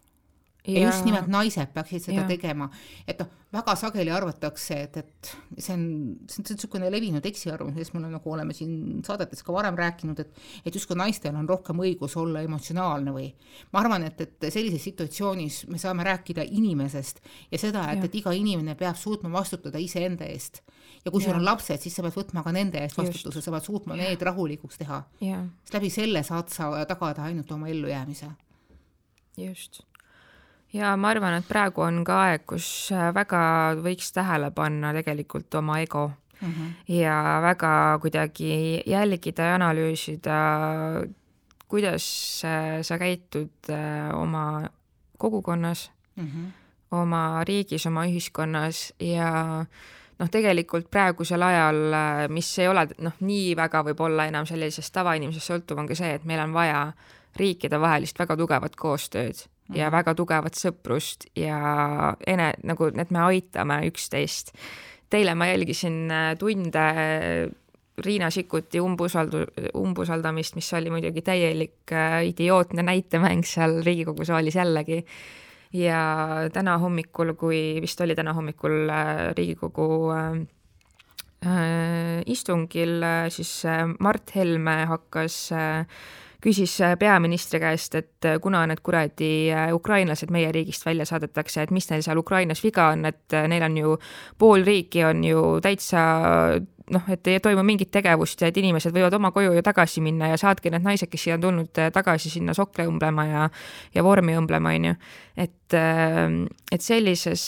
ja, 0.67 0.79
ja 0.79 0.87
just 0.89 1.05
nimelt 1.05 1.29
naised 1.31 1.71
peaksid 1.73 2.03
seda 2.05 2.21
ja. 2.21 2.27
tegema, 2.29 2.67
et 3.09 3.19
noh, 3.21 3.29
väga 3.51 3.73
sageli 3.75 4.11
arvatakse, 4.13 4.77
et, 4.85 4.97
et 5.01 5.31
see 5.57 5.73
on, 5.73 5.85
see 6.29 6.39
on 6.43 6.47
niisugune 6.53 6.91
levinud 6.93 7.25
eksiarvamus, 7.27 7.73
millest 7.75 7.95
me 7.97 8.03
nagu 8.05 8.31
oleme 8.31 8.55
siin 8.55 9.01
saadetes 9.05 9.41
ka 9.43 9.55
varem 9.55 9.75
rääkinud, 9.79 10.21
et 10.23 10.37
et 10.65 10.77
justkui 10.77 10.95
naistel 10.99 11.35
on 11.35 11.49
rohkem 11.49 11.81
õigus 11.83 12.15
olla 12.19 12.43
emotsionaalne 12.45 13.13
või 13.15 13.27
ma 13.73 13.81
arvan, 13.81 14.05
et, 14.07 14.21
et 14.21 14.47
sellises 14.53 14.85
situatsioonis 14.91 15.65
me 15.71 15.81
saame 15.81 16.05
rääkida 16.07 16.45
inimesest 16.45 17.23
ja 17.51 17.59
seda, 17.61 17.87
et, 17.95 18.05
et 18.07 18.21
iga 18.21 18.33
inimene 18.37 18.77
peab 18.79 18.99
suutma 18.99 19.33
vastutada 19.33 19.81
iseenda 19.81 20.29
eest. 20.29 20.61
ja 21.03 21.11
kui 21.11 21.23
sul 21.23 21.35
on 21.35 21.45
lapsed, 21.45 21.81
siis 21.81 21.97
sa 21.97 22.05
pead 22.05 22.17
võtma 22.21 22.45
ka 22.45 22.53
nende 22.55 22.79
eest 22.85 23.01
vastutuse, 23.01 23.41
sa 23.41 23.55
pead 23.57 23.67
suutma 23.67 23.97
ja. 23.97 24.05
need 24.05 24.29
rahulikuks 24.29 24.79
teha. 24.83 25.03
sest 25.19 25.75
läbi 25.75 25.89
selle 25.89 26.23
saad 26.23 26.53
sa 26.53 26.73
tagada 26.85 27.25
ainult 27.27 27.51
oma 27.51 27.71
ellujäämise. 27.73 28.31
just 29.37 29.81
ja 30.73 30.95
ma 30.97 31.11
arvan, 31.11 31.35
et 31.39 31.47
praegu 31.47 31.83
on 31.85 32.01
ka 32.07 32.17
aeg, 32.27 32.45
kus 32.49 32.65
äh, 32.95 33.09
väga 33.15 33.41
võiks 33.83 34.11
tähele 34.15 34.51
panna 34.55 34.93
tegelikult 34.95 35.53
oma 35.59 35.79
ego 35.83 36.11
mm 36.41 36.51
-hmm. 36.51 36.69
ja 36.95 37.39
väga 37.43 37.99
kuidagi 38.01 38.83
jälgida 38.85 39.43
ja 39.43 39.55
analüüsida, 39.55 40.37
kuidas 41.67 42.05
äh, 42.45 42.81
sa 42.81 42.97
käitud 42.97 43.69
äh, 43.69 44.19
oma 44.19 44.69
kogukonnas 45.17 45.91
mm, 46.15 46.27
-hmm. 46.27 46.51
oma 46.91 47.43
riigis, 47.43 47.85
oma 47.85 48.05
ühiskonnas 48.05 48.93
ja 48.99 49.65
noh, 50.19 50.29
tegelikult 50.29 50.91
praegusel 50.91 51.41
ajal, 51.41 51.75
mis 52.29 52.59
ei 52.59 52.67
ole 52.67 52.87
noh, 52.97 53.13
nii 53.19 53.55
väga 53.55 53.83
võib-olla 53.83 54.25
enam 54.25 54.45
sellisest 54.45 54.93
tavainimesest 54.93 55.51
sõltuv, 55.51 55.79
on 55.79 55.87
ka 55.87 55.95
see, 55.95 56.13
et 56.13 56.25
meil 56.25 56.39
on 56.39 56.53
vaja 56.53 56.93
riikidevahelist 57.35 58.19
väga 58.19 58.37
tugevat 58.37 58.75
koostööd 58.75 59.50
ja 59.69 59.87
mhm. 59.87 59.95
väga 59.95 60.15
tugevat 60.15 60.57
sõprust 60.57 61.27
ja 61.37 62.15
ene-, 62.27 62.53
nagu, 62.67 62.91
et 62.91 63.11
me 63.11 63.25
aitame 63.27 63.81
üksteist. 63.89 64.55
Teile 65.11 65.35
ma 65.35 65.49
jälgisin 65.49 66.05
äh, 66.11 66.31
tunde 66.39 66.85
äh, 66.89 67.51
Riina 68.01 68.29
Sikkuti 68.31 68.79
umbusaldu-, 68.79 69.47
umbusaldamist, 69.77 70.55
mis 70.55 70.71
oli 70.73 70.91
muidugi 70.93 71.21
täielik 71.21 71.91
äh, 71.91 72.21
idiootne 72.29 72.83
näitemäng 72.87 73.43
seal 73.47 73.81
Riigikogu 73.85 74.25
saalis 74.25 74.55
jällegi. 74.55 75.05
ja 75.73 76.49
täna 76.53 76.77
hommikul, 76.77 77.33
kui 77.39 77.79
vist 77.81 78.01
oli 78.01 78.15
täna 78.15 78.33
hommikul 78.33 78.89
Riigikogu 79.37 80.11
istungil, 82.27 83.01
siis 83.29 83.63
Mart 83.99 84.35
Helme 84.35 84.85
hakkas 84.85 85.37
küsis 86.41 86.79
peaministri 86.99 87.59
käest, 87.61 87.95
et 87.95 88.27
kuna 88.41 88.63
need 88.69 88.81
kuradi 88.83 89.51
ukrainlased 89.75 90.31
meie 90.33 90.51
riigist 90.51 90.85
välja 90.85 91.05
saadetakse, 91.05 91.61
et 91.61 91.71
mis 91.71 91.89
neil 91.91 92.01
seal 92.01 92.17
Ukrainas 92.17 92.63
viga 92.63 92.89
on, 92.95 93.05
et 93.05 93.37
neil 93.47 93.65
on 93.67 93.77
ju 93.77 93.95
pool 94.41 94.65
riiki 94.65 95.03
on 95.05 95.23
ju 95.23 95.43
täitsa 95.61 96.05
noh, 96.91 97.07
et 97.11 97.27
ei 97.27 97.39
toimu 97.43 97.63
mingit 97.65 97.91
tegevust 97.93 98.41
ja 98.41 98.49
et 98.51 98.57
inimesed 98.59 98.93
võivad 98.95 99.15
oma 99.17 99.31
koju 99.35 99.53
ju 99.55 99.63
tagasi 99.65 100.03
minna 100.03 100.31
ja 100.31 100.39
saatke 100.39 100.71
need 100.73 100.85
naised, 100.85 101.09
kes 101.11 101.25
siia 101.25 101.37
on 101.37 101.45
tulnud 101.45 101.81
tagasi 101.93 102.31
sinna 102.33 102.55
sokle 102.57 102.87
õmblema 102.89 103.27
ja, 103.29 103.47
ja 103.95 104.05
vormi 104.05 104.35
õmblema, 104.39 104.75
on 104.77 104.89
ju. 104.91 104.95
et, 105.37 105.77
eh, 105.77 106.37
et 106.71 106.83
sellises 106.83 107.45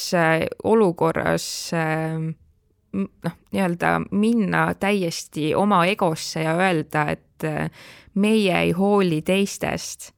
olukorras 0.64 1.48
noh, 1.74 3.38
nii-öelda 3.52 3.96
minna 4.12 4.68
täiesti 4.80 5.54
oma 5.58 5.84
egosse 5.90 6.46
ja 6.46 6.56
öelda, 6.60 7.08
et 7.12 7.48
meie 8.16 8.60
ei 8.60 8.72
hooli 8.72 9.22
teistest, 9.22 10.12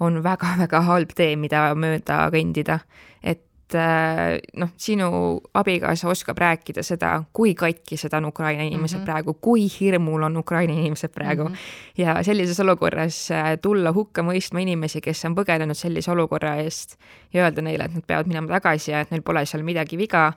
on 0.00 0.22
väga-väga 0.22 0.80
halb 0.80 1.12
tee, 1.16 1.36
mida 1.36 1.70
mööda 1.74 2.26
kõndida. 2.32 2.80
et 3.22 3.46
Äh, 3.74 4.38
noh, 4.54 4.68
sinu 4.78 5.40
abikaasa 5.58 6.06
oskab 6.06 6.38
rääkida 6.38 6.84
seda, 6.86 7.24
kui 7.34 7.50
katkised 7.58 8.12
on 8.14 8.28
Ukraina 8.28 8.62
inimesed 8.62 8.98
mm 8.98 9.02
-hmm. 9.02 9.04
praegu, 9.04 9.34
kui 9.34 9.66
hirmul 9.80 10.22
on 10.22 10.36
Ukraina 10.36 10.72
inimesed 10.72 11.10
praegu 11.10 11.48
mm. 11.48 11.54
-hmm. 11.54 12.02
ja 12.02 12.22
sellises 12.22 12.60
olukorras 12.60 13.30
äh, 13.30 13.58
tulla 13.62 13.92
hukka 13.92 14.22
mõistma 14.22 14.60
inimesi, 14.60 15.00
kes 15.00 15.24
on 15.24 15.34
põgenenud 15.34 15.74
sellise 15.74 16.10
olukorra 16.10 16.54
eest 16.56 16.96
ja 17.34 17.42
öelda 17.42 17.62
neile, 17.62 17.84
et 17.84 17.94
nad 17.94 18.04
peavad 18.06 18.26
minema 18.26 18.48
tagasi 18.48 18.90
ja 18.90 19.00
et 19.00 19.10
neil 19.10 19.22
pole 19.22 19.46
seal 19.46 19.62
midagi 19.62 19.98
viga, 19.98 20.32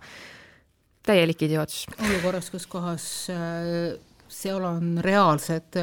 täielik 1.06 1.42
idiootsus. 1.42 1.86
olukorras, 2.10 2.50
kus 2.50 2.68
kohas 2.68 3.30
äh, 3.30 4.00
seal 4.28 4.64
on 4.64 4.98
reaalsed 5.02 5.78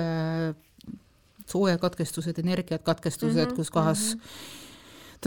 soojakatkestused, 1.46 2.38
energiakatkestused 2.38 3.44
mm, 3.44 3.50
-hmm. 3.50 3.56
kus 3.56 3.70
kohas 3.70 4.14
mm 4.14 4.20
-hmm 4.20 4.64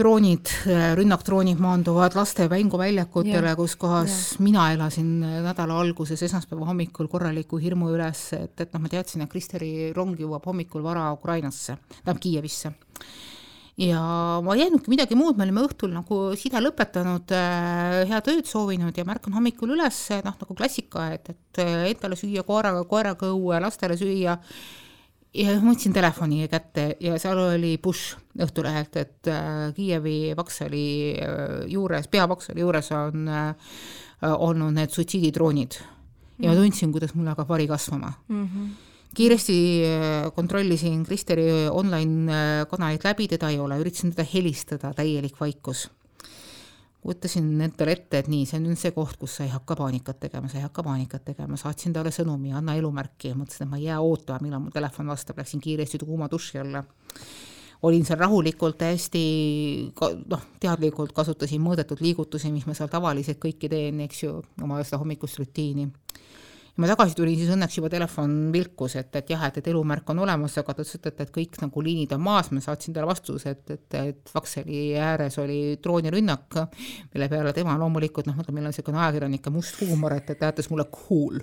droonid, 0.00 0.50
rünnakdroonid 0.94 1.58
maanduvad 1.60 2.14
laste 2.18 2.46
mänguväljakutele, 2.50 3.54
kus 3.58 3.76
kohas 3.80 4.16
ja. 4.32 4.44
mina 4.44 4.72
elasin 4.72 5.08
nädala 5.20 5.80
alguses 5.80 6.22
esmaspäeva 6.22 6.68
hommikul 6.70 7.08
korraliku 7.10 7.58
hirmu 7.60 7.90
üles, 7.94 8.22
et, 8.38 8.54
et 8.60 8.72
noh, 8.72 8.84
ma 8.84 8.92
teadsin, 8.92 9.24
et 9.24 9.32
Kristeri 9.32 9.90
rong 9.96 10.18
jõuab 10.20 10.46
hommikul 10.46 10.84
vara 10.86 11.10
Ukrainasse, 11.16 11.76
tähendab 11.90 12.22
Kiievisse 12.22 12.72
ja 13.80 14.00
ma 14.44 14.54
ei 14.54 14.64
jäänudki 14.64 14.92
midagi 14.92 15.16
muud, 15.16 15.38
me 15.38 15.46
olime 15.46 15.64
õhtul 15.64 15.92
nagu 15.94 16.20
side 16.38 16.60
lõpetanud 16.60 17.32
äh,, 17.36 18.02
head 18.10 18.28
ööd 18.32 18.48
soovinud 18.48 18.96
ja 18.96 19.06
märkan 19.08 19.34
hommikul 19.36 19.72
üles, 19.76 20.02
noh 20.24 20.36
nagu 20.36 20.56
klassika, 20.58 21.08
et, 21.16 21.32
et 21.32 21.64
endale 21.64 22.18
süüa 22.20 22.44
koeraga, 22.46 22.84
koeraga 22.88 23.32
õue, 23.32 23.60
lastele 23.62 23.96
süüa 24.00 24.36
ja 25.36 25.54
ma 25.60 25.72
võtsin 25.72 25.94
telefoni 25.94 26.46
kätte 26.50 26.86
ja 27.02 27.18
seal 27.22 27.38
oli 27.38 27.76
push 27.82 28.16
Õhtulehelt, 28.40 28.94
et 28.96 29.28
äh, 29.28 29.72
Kiievi 29.74 30.32
Vaksali 30.38 30.84
äh, 31.18 31.40
juures, 31.68 32.06
peavaksali 32.08 32.62
juures 32.62 32.92
on 32.94 33.26
äh, 33.28 33.74
olnud 34.30 34.76
need 34.76 34.94
suitsiididroonid 34.94 35.80
ja 36.40 36.50
ma 36.50 36.54
mhm. 36.54 36.62
tundsin, 36.62 36.92
kuidas 36.94 37.16
mul 37.16 37.30
hakkab 37.32 37.50
vari 37.50 37.66
kasvama 37.70 38.12
mm. 38.28 38.46
-hmm 38.46 38.70
kiiresti 39.10 39.82
kontrollisin 40.34 41.02
Kristeri 41.02 41.66
online 41.70 42.32
kanalid 42.70 43.02
läbi, 43.04 43.26
teda 43.28 43.48
ei 43.50 43.58
ole, 43.58 43.80
üritasin 43.82 44.12
teda 44.14 44.22
helistada, 44.22 44.92
täielik 44.94 45.34
vaikus 45.40 45.88
kujutasin 47.00 47.46
endale 47.60 47.94
ette, 47.96 48.20
et 48.20 48.28
nii, 48.28 48.46
see 48.48 48.58
on 48.60 48.66
nüüd 48.68 48.80
see 48.80 48.92
koht, 48.96 49.16
kus 49.20 49.38
sa 49.38 49.46
ei 49.46 49.52
hakka 49.52 49.76
paanikat 49.78 50.18
tegema, 50.26 50.50
sa 50.52 50.58
ei 50.58 50.64
hakka 50.66 50.84
paanikat 50.84 51.24
tegema, 51.30 51.56
saatsin 51.60 51.94
talle 51.96 52.12
sõnumi, 52.12 52.52
anna 52.56 52.74
elumärki 52.76 53.32
mõtlesin, 53.36 53.64
et 53.64 53.70
ma 53.70 53.78
ei 53.80 53.86
jää 53.86 54.00
ootama, 54.04 54.44
millal 54.44 54.60
mu 54.66 54.72
telefon 54.74 55.08
vastab, 55.08 55.40
läksin 55.40 55.62
kiiresti 55.64 56.02
kuuma 56.04 56.28
duši 56.30 56.60
alla. 56.60 56.84
olin 57.82 58.04
seal 58.04 58.18
rahulikult, 58.20 58.76
täiesti 58.78 59.20
noh, 60.28 60.42
teadlikult 60.60 61.14
kasutasin 61.16 61.62
mõõdetud 61.64 62.02
liigutusi, 62.04 62.52
mis 62.52 62.66
ma 62.68 62.74
seal 62.76 62.92
tavaliselt 62.92 63.40
kõiki 63.40 63.70
teen, 63.72 64.00
eks 64.04 64.22
ju, 64.22 64.34
oma 64.60 64.82
seda 64.84 65.00
hommikust 65.00 65.40
rutiini 65.40 65.88
ma 66.76 66.90
tagasi 66.90 67.16
tulin, 67.18 67.36
siis 67.38 67.52
õnneks 67.54 67.78
juba 67.78 67.90
telefon 67.92 68.34
vilkus, 68.54 68.96
et, 69.00 69.10
et 69.16 69.32
jah, 69.34 69.46
et, 69.48 69.60
et 69.60 69.70
elumärk 69.72 70.10
on 70.14 70.22
olemas, 70.24 70.56
aga 70.60 70.74
ta 70.74 70.84
ütles, 70.84 70.98
et, 71.00 71.10
et, 71.10 71.22
et 71.26 71.32
kõik 71.34 71.60
nagu 71.62 71.84
liinid 71.84 72.14
on 72.16 72.24
maas, 72.24 72.50
ma 72.54 72.62
saatsin 72.64 72.96
talle 72.96 73.10
vastuse, 73.10 73.54
et, 73.56 73.76
et, 73.76 74.00
et 74.00 74.34
Vakseli 74.34 74.82
ääres 75.00 75.38
oli 75.42 75.60
droonirünnak, 75.82 76.60
mille 77.14 77.30
peale 77.32 77.54
tema 77.56 77.78
loomulikult 77.80 78.30
noh, 78.30 78.42
meil 78.50 78.66
on 78.66 78.70
niisugune 78.70 79.02
ajakirjanike 79.04 79.54
must 79.54 79.80
huumor, 79.82 80.18
et, 80.18 80.30
et 80.30 80.44
teatas 80.44 80.70
mulle 80.72 80.86
cool 80.94 81.40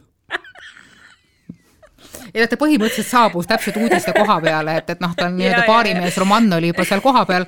ja 2.33 2.47
ta 2.47 2.57
põhimõtteliselt 2.59 3.07
saabus 3.09 3.47
täpselt 3.49 3.77
uudiste 3.81 4.13
koha 4.15 4.37
peale, 4.43 4.77
et, 4.81 4.89
et 4.95 5.03
noh, 5.03 5.13
ta 5.17 5.27
on 5.29 5.37
nii-öelda 5.37 5.63
baarimees, 5.67 6.17
Roman 6.21 6.49
oli 6.57 6.71
juba 6.71 6.85
seal 6.87 7.03
kohapeal, 7.03 7.47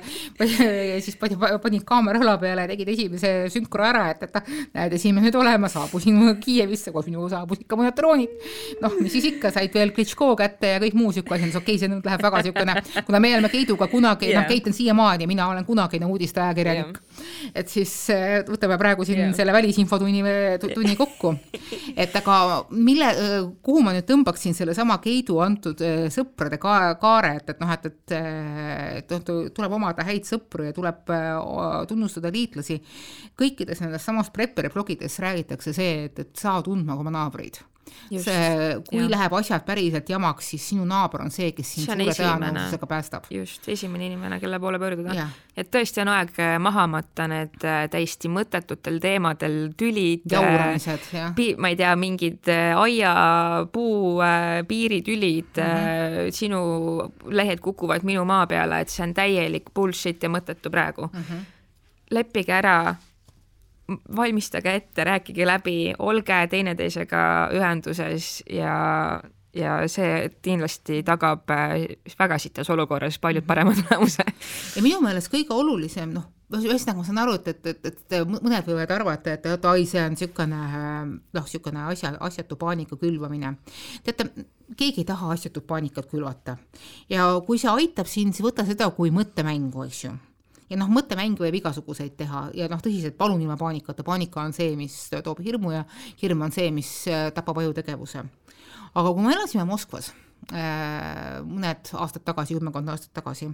siis 1.04 1.16
pani, 1.20 1.38
panid 1.62 1.84
kaamera 1.88 2.20
õla 2.22 2.36
peale 2.40 2.66
ja 2.66 2.70
tegid 2.72 2.92
esimese 2.94 3.32
sünkro 3.52 3.86
ära, 3.86 4.06
et, 4.14 4.24
et 4.26 4.50
näed, 4.76 4.96
esimesed 4.98 5.36
olema, 5.40 5.70
saabusin 5.72 6.18
Kiievisse, 6.40 6.92
koos 6.94 7.08
minuga 7.08 7.30
saabus 7.34 7.62
ikka 7.64 7.78
mõned 7.78 7.96
droonid. 7.96 8.48
noh, 8.82 8.96
mis 9.00 9.12
siis 9.16 9.30
ikka, 9.32 9.52
said 9.54 9.74
veel 9.74 9.92
Klitško 9.96 10.32
kätte 10.38 10.74
ja 10.74 10.82
kõik 10.82 10.96
muu 10.98 11.12
sihuke 11.14 11.36
asi, 11.36 11.50
okei 11.50 11.62
okay,, 11.62 11.78
see 11.80 11.90
nüüd 11.90 12.06
läheb 12.06 12.24
väga 12.24 12.42
siukene, 12.46 12.76
kuna 13.06 13.20
me 13.22 13.32
oleme 13.36 13.52
Keiduga 13.52 13.88
kunagi 13.90 14.30
yeah., 14.30 14.42
noh, 14.42 14.48
Keit 14.50 14.68
on 14.70 14.76
siiamaani, 14.76 15.28
mina 15.30 15.48
olen 15.50 15.66
kunagine 15.68 16.08
uudisteajakirjanik 16.10 17.00
yeah.. 17.00 17.52
et 17.62 17.72
siis 17.72 17.92
äh, 18.14 18.40
võtame 18.48 18.78
praegu 18.80 19.06
siin 19.08 19.24
yeah. 19.24 19.34
selle 19.36 19.54
välisinfotunni 19.54 20.22
tunni 20.74 20.96
kokku. 20.96 21.34
et 21.96 22.14
aga 22.16 22.36
mille, 22.70 23.10
kuhu 23.64 23.82
ma 23.84 23.94
nüüd 23.96 24.06
tõmbaksin 24.08 24.56
sellesama 24.70 24.98
Keidu 25.02 25.40
antud 25.42 25.80
äh, 25.84 26.04
sõprade 26.12 26.58
ka 26.62 26.76
kaare, 27.02 27.34
et, 27.40 27.50
et 27.50 27.62
noh, 27.62 27.72
et, 27.74 27.86
et, 27.90 28.14
et 29.00 29.14
noh, 29.14 29.48
tuleb 29.56 29.74
omada 29.80 30.06
häid 30.06 30.28
sõpru 30.28 30.68
ja 30.68 30.76
tuleb 30.76 31.10
äh, 31.14 31.32
tunnustada 31.90 32.30
liitlasi. 32.32 32.80
kõikides 33.38 33.82
nendes 33.82 34.06
samas 34.06 34.30
Prepperi 34.30 34.70
blogides 34.72 35.18
räägitakse 35.22 35.74
see, 35.74 36.06
et, 36.06 36.18
et 36.18 36.32
saa 36.38 36.62
tundma 36.62 36.98
oma 36.98 37.12
naabreid 37.14 37.60
Just, 38.10 38.26
see, 38.26 38.78
kui 38.88 38.98
ja. 38.98 39.06
läheb 39.10 39.34
asjad 39.38 39.62
päriselt 39.66 40.08
jamaks, 40.10 40.48
siis 40.52 40.64
sinu 40.72 40.84
naaber 40.88 41.22
on 41.22 41.30
see, 41.30 41.52
kes 41.54 41.68
sind 41.76 41.86
suure 41.86 42.14
tõenäosusega 42.16 42.88
päästab. 42.90 43.28
just, 43.30 43.68
esimene 43.70 44.08
inimene, 44.08 44.40
kelle 44.42 44.58
poole 44.62 44.80
pöörduda. 44.82 45.28
et 45.56 45.70
tõesti 45.70 46.02
on 46.02 46.10
aeg 46.10 46.40
äh, 46.42 46.56
maha 46.62 46.86
matta 46.90 47.28
need 47.30 47.62
äh, 47.62 47.84
täiesti 47.90 48.30
mõttetutel 48.32 48.98
teemadel 49.02 49.58
tülid. 49.78 50.26
Äh, 50.26 50.36
jauramised, 50.36 51.06
jah. 51.14 51.38
ma 51.58 51.70
ei 51.70 51.78
tea, 51.78 51.92
mingid 52.00 52.50
aiapuu 52.50 54.18
piiritülid 54.68 55.60
mm, 55.62 55.84
-hmm. 55.84 56.34
sinu 56.34 56.60
lehed 57.30 57.62
kukuvad 57.62 58.06
minu 58.06 58.24
maa 58.24 58.46
peale, 58.50 58.82
et 58.82 58.90
see 58.90 59.06
on 59.06 59.14
täielik 59.14 59.70
bullshit 59.74 60.22
ja 60.22 60.28
mõttetu 60.28 60.70
praegu 60.70 61.06
mm. 61.12 61.22
-hmm. 61.22 61.46
leppige 62.10 62.52
ära 62.58 62.96
valmistage 64.16 64.74
ette, 64.74 65.04
rääkige 65.04 65.46
läbi, 65.46 65.76
olge 65.98 66.40
teineteisega 66.50 67.22
ühenduses 67.56 68.40
ja, 68.50 68.74
ja 69.56 69.78
see 69.90 70.28
kindlasti 70.42 71.02
tagab 71.06 71.50
äh, 71.54 71.86
väga 72.18 72.38
sitas 72.38 72.70
olukorras 72.70 73.18
palju 73.18 73.42
parema 73.46 73.74
tulemuse. 73.78 74.26
ja 74.76 74.82
minu 74.84 75.00
meelest 75.04 75.32
kõige 75.32 75.56
olulisem, 75.56 76.14
noh, 76.14 76.28
ühesõnaga 76.58 76.98
ma 76.98 77.06
saan 77.06 77.20
aru, 77.22 77.36
et, 77.38 77.50
et, 77.52 77.66
et, 77.66 77.90
et 77.90 78.16
mõned 78.28 78.66
võivad 78.66 78.94
arvata, 78.94 79.34
et, 79.36 79.46
et 79.46 79.68
ai, 79.72 79.84
see 79.90 80.02
on 80.02 80.16
niisugune 80.16 80.62
noh, 81.34 81.44
niisugune 81.44 81.84
asja, 81.92 82.14
asjatu 82.20 82.58
paanika 82.60 82.98
külvamine. 83.00 83.54
teate, 84.06 84.30
keegi 84.76 85.04
ei 85.04 85.06
taha 85.06 85.32
asjatut 85.34 85.66
paanikat 85.66 86.10
külvata 86.10 86.56
ja 87.10 87.30
kui 87.46 87.58
see 87.58 87.70
aitab 87.70 88.10
sind, 88.10 88.34
siis 88.34 88.46
võta 88.46 88.66
seda 88.66 88.90
kui 88.94 89.10
mõttemängu, 89.14 89.86
eks 89.86 90.04
ju 90.04 90.16
ja 90.70 90.78
noh, 90.78 90.90
mõttemänge 90.92 91.42
võib 91.42 91.58
igasuguseid 91.60 92.14
teha 92.18 92.46
ja 92.56 92.68
noh, 92.70 92.80
tõsiselt 92.82 93.18
palun 93.18 93.42
ilma 93.42 93.58
paanikata, 93.60 94.06
paanika 94.06 94.44
on 94.44 94.54
see, 94.56 94.74
mis 94.78 94.96
toob 95.10 95.42
hirmu 95.44 95.74
ja 95.74 95.84
hirm 96.22 96.46
on 96.46 96.54
see, 96.54 96.70
mis 96.74 96.90
äh, 97.10 97.28
tapab 97.34 97.60
ajutegevuse. 97.62 98.24
aga 98.94 99.12
kui 99.12 99.24
me 99.24 99.34
elasime 99.34 99.66
Moskvas 99.68 100.12
äh, 100.54 101.40
mõned 101.46 101.90
aastad 101.98 102.24
tagasi, 102.26 102.56
kümmekond 102.58 102.94
aastat 102.94 103.12
tagasi, 103.18 103.50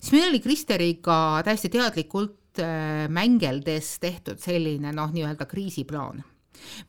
siis 0.00 0.12
meil 0.16 0.28
oli 0.32 0.42
Kristeriga 0.42 1.40
täiesti 1.46 1.70
teadlikult 1.72 2.62
äh, 2.62 3.06
mängeldes 3.08 3.98
tehtud 4.02 4.42
selline 4.42 4.94
noh, 4.96 5.14
nii-öelda 5.14 5.46
kriisiplaan 5.50 6.24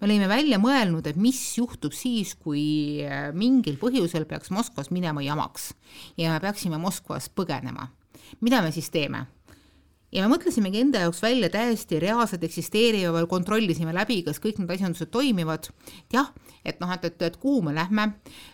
me 0.01 0.03
olime 0.03 0.27
välja 0.27 0.57
mõelnud, 0.59 1.05
et 1.07 1.15
mis 1.15 1.37
juhtub 1.55 1.93
siis, 1.95 2.33
kui 2.35 3.05
mingil 3.37 3.77
põhjusel 3.79 4.25
peaks 4.27 4.51
Moskvas 4.51 4.89
minema 4.91 5.23
jamaks 5.23 5.69
ja 6.19 6.33
me 6.33 6.41
peaksime 6.43 6.81
Moskvas 6.81 7.29
põgenema. 7.31 7.87
mida 8.41 8.59
me 8.61 8.71
siis 8.75 8.89
teeme? 8.91 9.27
Ja 10.11 10.25
me 10.25 10.33
mõtlesimegi 10.33 10.81
enda 10.83 11.05
jaoks 11.05 11.21
välja 11.23 11.49
täiesti 11.51 11.99
reaalselt 12.01 12.43
eksisteeriva 12.43 13.23
kontrollisime 13.31 13.93
läbi, 13.95 14.19
kas 14.25 14.41
kõik 14.43 14.59
need 14.59 14.71
asjandused 14.75 15.11
toimivad. 15.11 15.69
jah, 16.11 16.31
et 16.65 16.79
noh, 16.81 16.91
et, 16.93 17.05
et, 17.07 17.21
et 17.29 17.37
kuhu 17.41 17.61
me 17.65 17.73
lähme, 17.75 18.07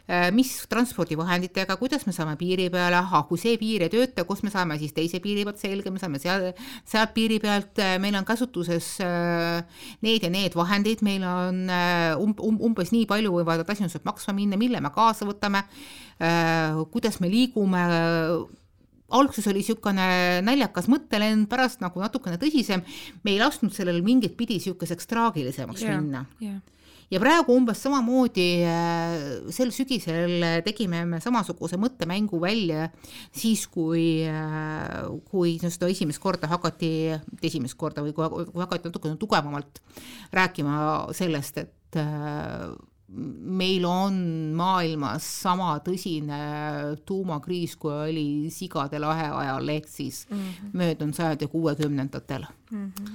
äh, 0.07 0.27
mis 0.35 0.51
transpordivahenditega, 0.69 1.77
kuidas 1.81 2.05
me 2.07 2.13
saame 2.13 2.37
piiri 2.37 2.69
peale, 2.73 2.99
ahah, 3.01 3.25
kui 3.27 3.41
see 3.41 3.57
piir 3.57 3.87
ei 3.87 3.91
tööta, 3.93 4.25
kus 4.27 4.43
me 4.45 4.53
saame 4.53 4.77
siis 4.81 4.93
teise 4.95 5.19
piiri 5.23 5.45
pealt 5.47 5.61
selga, 5.61 5.91
me 5.93 6.01
saame 6.01 6.21
seal, 6.21 6.51
sealt 6.87 7.15
piiri 7.17 7.39
pealt, 7.43 7.73
äh, 7.81 7.97
meil 8.01 8.15
on 8.19 8.27
kasutuses 8.27 8.93
äh, 9.03 9.87
need 10.05 10.27
ja 10.27 10.31
need 10.33 10.55
vahendid, 10.57 11.01
meil 11.05 11.25
on 11.27 11.65
um, 12.21 12.37
um, 12.37 12.61
umbes 12.69 12.93
nii 12.93 13.09
palju 13.09 13.33
võivad 13.33 13.65
asjandused 13.65 14.05
maksma 14.07 14.37
minna, 14.37 14.61
mille 14.61 14.81
me 14.83 14.93
kaasa 14.93 15.27
võtame, 15.27 15.65
kuidas 16.91 17.19
me 17.21 17.29
liigume 17.29 17.81
alguses 19.15 19.47
oli 19.47 19.61
niisugune 19.61 20.07
naljakas 20.45 20.89
mõttelend, 20.91 21.47
pärast 21.51 21.83
nagu 21.83 22.01
natukene 22.03 22.39
tõsisem, 22.41 22.83
me 23.23 23.35
ei 23.35 23.41
lasknud 23.41 23.75
sellel 23.75 24.01
mingit 24.05 24.35
pidi 24.39 24.57
niisuguseks 24.59 25.07
traagilisemaks 25.07 25.85
yeah, 25.85 26.01
minna 26.01 26.25
yeah. 26.43 26.57
ja 27.13 27.21
praegu 27.23 27.55
umbes 27.55 27.79
samamoodi 27.85 28.47
äh, 28.67 29.15
sel 29.55 29.71
sügisel 29.75 30.43
tegime 30.65 31.05
me 31.07 31.21
samasuguse 31.23 31.79
mõttemängu 31.79 32.41
välja 32.43 32.89
siis, 33.31 33.63
kui, 33.71 34.25
äh, 34.27 35.07
kui 35.31 35.55
seda 35.63 35.89
esimest 35.93 36.21
korda 36.23 36.51
hakati, 36.51 36.91
esimest 37.47 37.79
korda 37.79 38.03
või 38.03 38.15
kui, 38.17 38.27
kui 38.51 38.65
hakati 38.65 38.91
natukene 38.91 39.19
tugevamalt 39.21 39.81
rääkima 40.35 40.83
sellest, 41.15 41.63
et 41.63 42.01
äh, 42.03 42.67
meil 43.07 43.85
on 43.87 44.17
maailmas 44.57 45.23
sama 45.43 45.71
tõsine 45.83 46.37
tuumakriis, 47.07 47.77
kui 47.79 47.93
oli 47.93 48.27
sigade 48.51 48.99
lahe 48.99 49.29
ajal, 49.31 49.69
ehk 49.77 49.87
siis 49.87 50.25
mm 50.29 50.37
-hmm. 50.37 50.69
möödunud 50.73 51.15
sajandi 51.15 51.47
kuuekümnendatel 51.47 52.45
mm. 52.71 52.91
-hmm. 52.91 53.13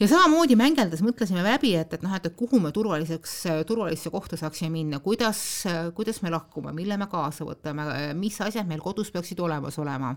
ja 0.00 0.08
samamoodi 0.08 0.56
mängeldes 0.56 1.02
mõtlesime 1.02 1.42
läbi, 1.42 1.74
et, 1.74 1.94
et 1.94 2.02
noh, 2.02 2.14
et, 2.14 2.26
et 2.26 2.36
kuhu 2.36 2.60
me 2.60 2.72
turvaliseks, 2.72 3.44
turvalisse 3.66 4.10
kohta 4.10 4.36
saaksime 4.36 4.70
minna, 4.70 4.98
kuidas, 4.98 5.64
kuidas 5.94 6.22
me 6.22 6.30
lahkume, 6.30 6.72
mille 6.72 6.96
me 6.96 7.06
kaasa 7.06 7.44
võtame, 7.44 8.14
mis 8.14 8.40
asjad 8.40 8.66
meil 8.66 8.80
kodus 8.80 9.10
peaksid 9.10 9.40
olemas 9.40 9.78
olema. 9.78 10.16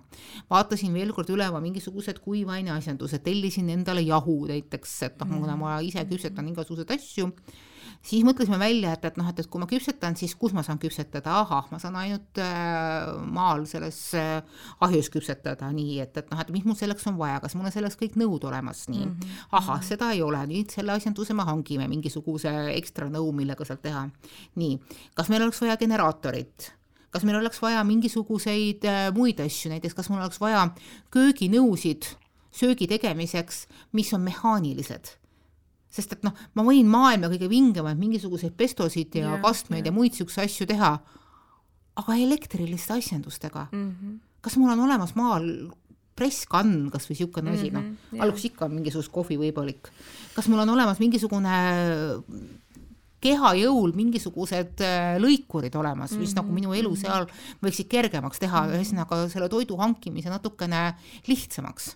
vaatasin 0.50 0.94
veel 0.94 1.14
kord 1.14 1.30
üle 1.30 1.50
oma 1.50 1.60
mingisugused 1.60 2.20
kuivaineasjandused, 2.20 3.24
tellisin 3.24 3.70
endale 3.70 4.02
jahu 4.02 4.46
näiteks, 4.48 5.04
et 5.04 5.20
noh 5.20 5.28
mm 5.28 5.34
-hmm., 5.34 5.40
kuna 5.40 5.56
ma 5.56 5.80
ise 5.80 6.06
küpsetan 6.06 6.48
igasuguseid 6.48 6.92
asju 6.92 7.32
siis 8.06 8.24
mõtlesime 8.28 8.60
välja, 8.60 8.94
et, 8.96 9.06
et 9.10 9.18
noh, 9.20 9.28
et, 9.32 9.40
et 9.42 9.50
kui 9.52 9.62
ma 9.62 9.68
küpsetan, 9.70 10.16
siis 10.20 10.36
kus 10.40 10.54
ma 10.56 10.64
saan 10.66 10.80
küpsetada, 10.82 11.40
ahah, 11.42 11.68
ma 11.72 11.80
saan 11.82 11.98
ainult 12.00 12.42
äh, 12.42 13.10
maal 13.34 13.66
selles 13.70 14.00
äh, 14.18 14.40
ahjus 14.86 15.10
küpsetada, 15.14 15.70
nii 15.76 16.00
et, 16.04 16.18
et 16.22 16.32
noh, 16.32 16.42
et 16.42 16.54
mis 16.54 16.66
mul 16.68 16.78
selleks 16.80 17.08
on 17.12 17.18
vaja, 17.20 17.42
kas 17.44 17.58
mul 17.58 17.70
on 17.70 17.76
selleks 17.76 18.00
kõik 18.00 18.18
nõud 18.20 18.48
olemas, 18.50 18.86
nii 18.92 19.06
mm. 19.06 19.18
-hmm. 19.18 19.44
ahah, 19.60 19.84
seda 19.86 20.12
ei 20.16 20.24
ole, 20.26 20.44
nüüd 20.50 20.74
selle 20.74 20.96
asjanduse 20.96 21.36
me 21.38 21.48
hangime, 21.48 21.88
mingisuguse 21.92 22.54
ekstra 22.76 23.10
nõu, 23.12 23.32
millega 23.36 23.66
sealt 23.66 23.84
teha. 23.86 24.08
nii, 24.56 24.80
kas 25.16 25.30
meil 25.30 25.48
oleks 25.48 25.62
vaja 25.62 25.78
generaatorit? 25.78 26.74
kas 27.10 27.24
meil 27.24 27.40
oleks 27.40 27.62
vaja 27.62 27.84
mingisuguseid 27.88 28.86
äh, 28.86 29.04
muid 29.16 29.40
asju, 29.40 29.72
näiteks 29.72 29.96
kas 29.96 30.10
mul 30.10 30.20
oleks 30.20 30.42
vaja 30.44 30.68
kööginõusid 31.12 32.12
söögi 32.52 32.88
tegemiseks, 32.90 33.66
mis 33.94 34.14
on 34.14 34.22
mehaanilised 34.28 35.17
sest 35.98 36.14
et 36.18 36.24
noh, 36.28 36.36
ma 36.58 36.66
võin 36.68 36.88
maailma 36.92 37.32
kõige 37.34 37.50
vingemaid 37.52 38.00
mingisuguseid 38.00 38.56
pestosid 38.58 39.18
ja, 39.20 39.34
ja 39.34 39.42
kastmeid 39.44 39.86
ja, 39.86 39.92
ja 39.92 39.96
muid 39.96 40.18
siukseid 40.18 40.48
asju 40.48 40.70
teha, 40.70 40.94
aga 41.98 42.16
elektriliste 42.22 42.96
asjandustega 42.98 43.68
mm. 43.72 43.90
-hmm. 43.90 44.16
kas 44.46 44.58
mul 44.62 44.74
on 44.76 44.86
olemas 44.86 45.16
maal 45.18 45.50
presskann, 46.18 46.88
kas 46.94 47.06
või 47.06 47.16
niisugune 47.16 47.54
asi, 47.54 47.68
noh, 47.74 47.84
mhm, 47.84 48.22
alguses 48.26 48.50
ikka 48.50 48.66
on 48.66 48.78
mingisugust 48.80 49.12
kohvi 49.14 49.38
võimalik. 49.38 49.92
kas 50.36 50.48
mul 50.50 50.64
on 50.64 50.74
olemas 50.74 51.02
mingisugune 51.02 51.58
keha 53.24 53.54
jõul 53.58 53.94
mingisugused 53.98 54.82
äh, 54.86 55.18
lõikurid 55.22 55.76
olemas, 55.78 56.14
mis 56.14 56.18
mm 56.18 56.26
-hmm. 56.26 56.36
nagu 56.42 56.54
minu 56.54 56.74
elu 56.74 56.90
mhm. 56.90 57.02
seal 57.02 57.28
võiksid 57.64 57.90
kergemaks 57.90 58.40
teha 58.40 58.62
mm, 58.62 58.68
-hmm. 58.68 58.78
ühesõnaga 58.78 59.30
selle 59.30 59.50
toidu 59.50 59.78
hankimise 59.78 60.30
natukene 60.30 60.96
lihtsamaks. 61.28 61.96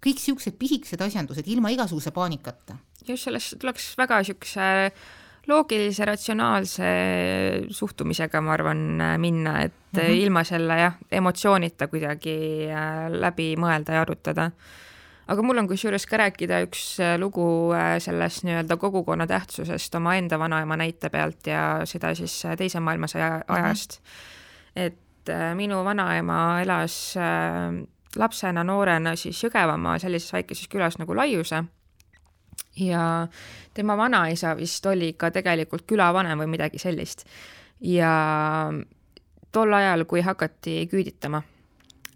Kõik 0.00 0.20
niisugused 0.20 0.56
pisikesed 0.58 1.00
asjandused 1.00 1.48
ilma 1.48 1.70
igasuguse 1.70 2.10
paanikata 2.10 2.78
just 3.08 3.28
sellest 3.28 3.58
tuleks 3.60 3.94
väga 4.00 4.20
niisuguse 4.20 4.68
loogilise, 5.48 6.04
ratsionaalse 6.04 6.90
suhtumisega, 7.74 8.42
ma 8.44 8.54
arvan, 8.54 8.82
minna, 9.18 9.60
et 9.64 9.72
mm 9.92 10.00
-hmm. 10.00 10.20
ilma 10.24 10.44
selle 10.44 10.78
jah, 10.80 10.94
emotsioonita 11.10 11.88
kuidagi 11.88 12.68
äh, 12.68 13.10
läbi 13.10 13.54
mõelda 13.56 13.92
ja 13.92 14.00
arutada. 14.00 14.50
aga 15.30 15.42
mul 15.42 15.58
on 15.58 15.68
kusjuures 15.68 16.06
ka 16.06 16.16
rääkida 16.16 16.62
üks 16.66 17.00
äh, 17.00 17.18
lugu 17.18 17.72
äh, 17.72 17.98
sellest 17.98 18.44
nii-öelda 18.44 18.76
kogukonna 18.76 19.26
tähtsusest 19.26 19.94
omaenda 19.94 20.38
vanaema 20.38 20.76
näite 20.76 21.08
pealt 21.08 21.46
ja 21.46 21.80
seda 21.84 22.14
siis 22.14 22.42
Teise 22.58 22.80
maailmasõja 22.80 23.30
mhm. 23.30 23.42
ajast 23.48 24.00
mm. 24.00 24.04
-hmm. 24.04 24.86
et 24.86 24.96
minu 25.54 25.84
vanaema 25.84 26.60
elas 26.60 27.14
lapsena, 28.16 28.64
noorena 28.64 29.16
siis 29.16 29.44
Jõgevamaa 29.44 29.98
sellises 29.98 30.32
väikeses 30.32 30.68
külas 30.68 30.98
nagu 30.98 31.16
Laiuse 31.16 31.64
ja 32.76 33.28
tema 33.74 33.96
vanaisa 33.96 34.56
vist 34.56 34.86
oli 34.86 35.12
ka 35.12 35.30
tegelikult 35.30 35.86
külavanem 35.86 36.38
või 36.38 36.46
midagi 36.56 36.78
sellist. 36.78 37.24
ja 37.80 38.12
tol 39.52 39.72
ajal, 39.72 40.04
kui 40.04 40.20
hakati 40.20 40.86
küüditama, 40.90 41.42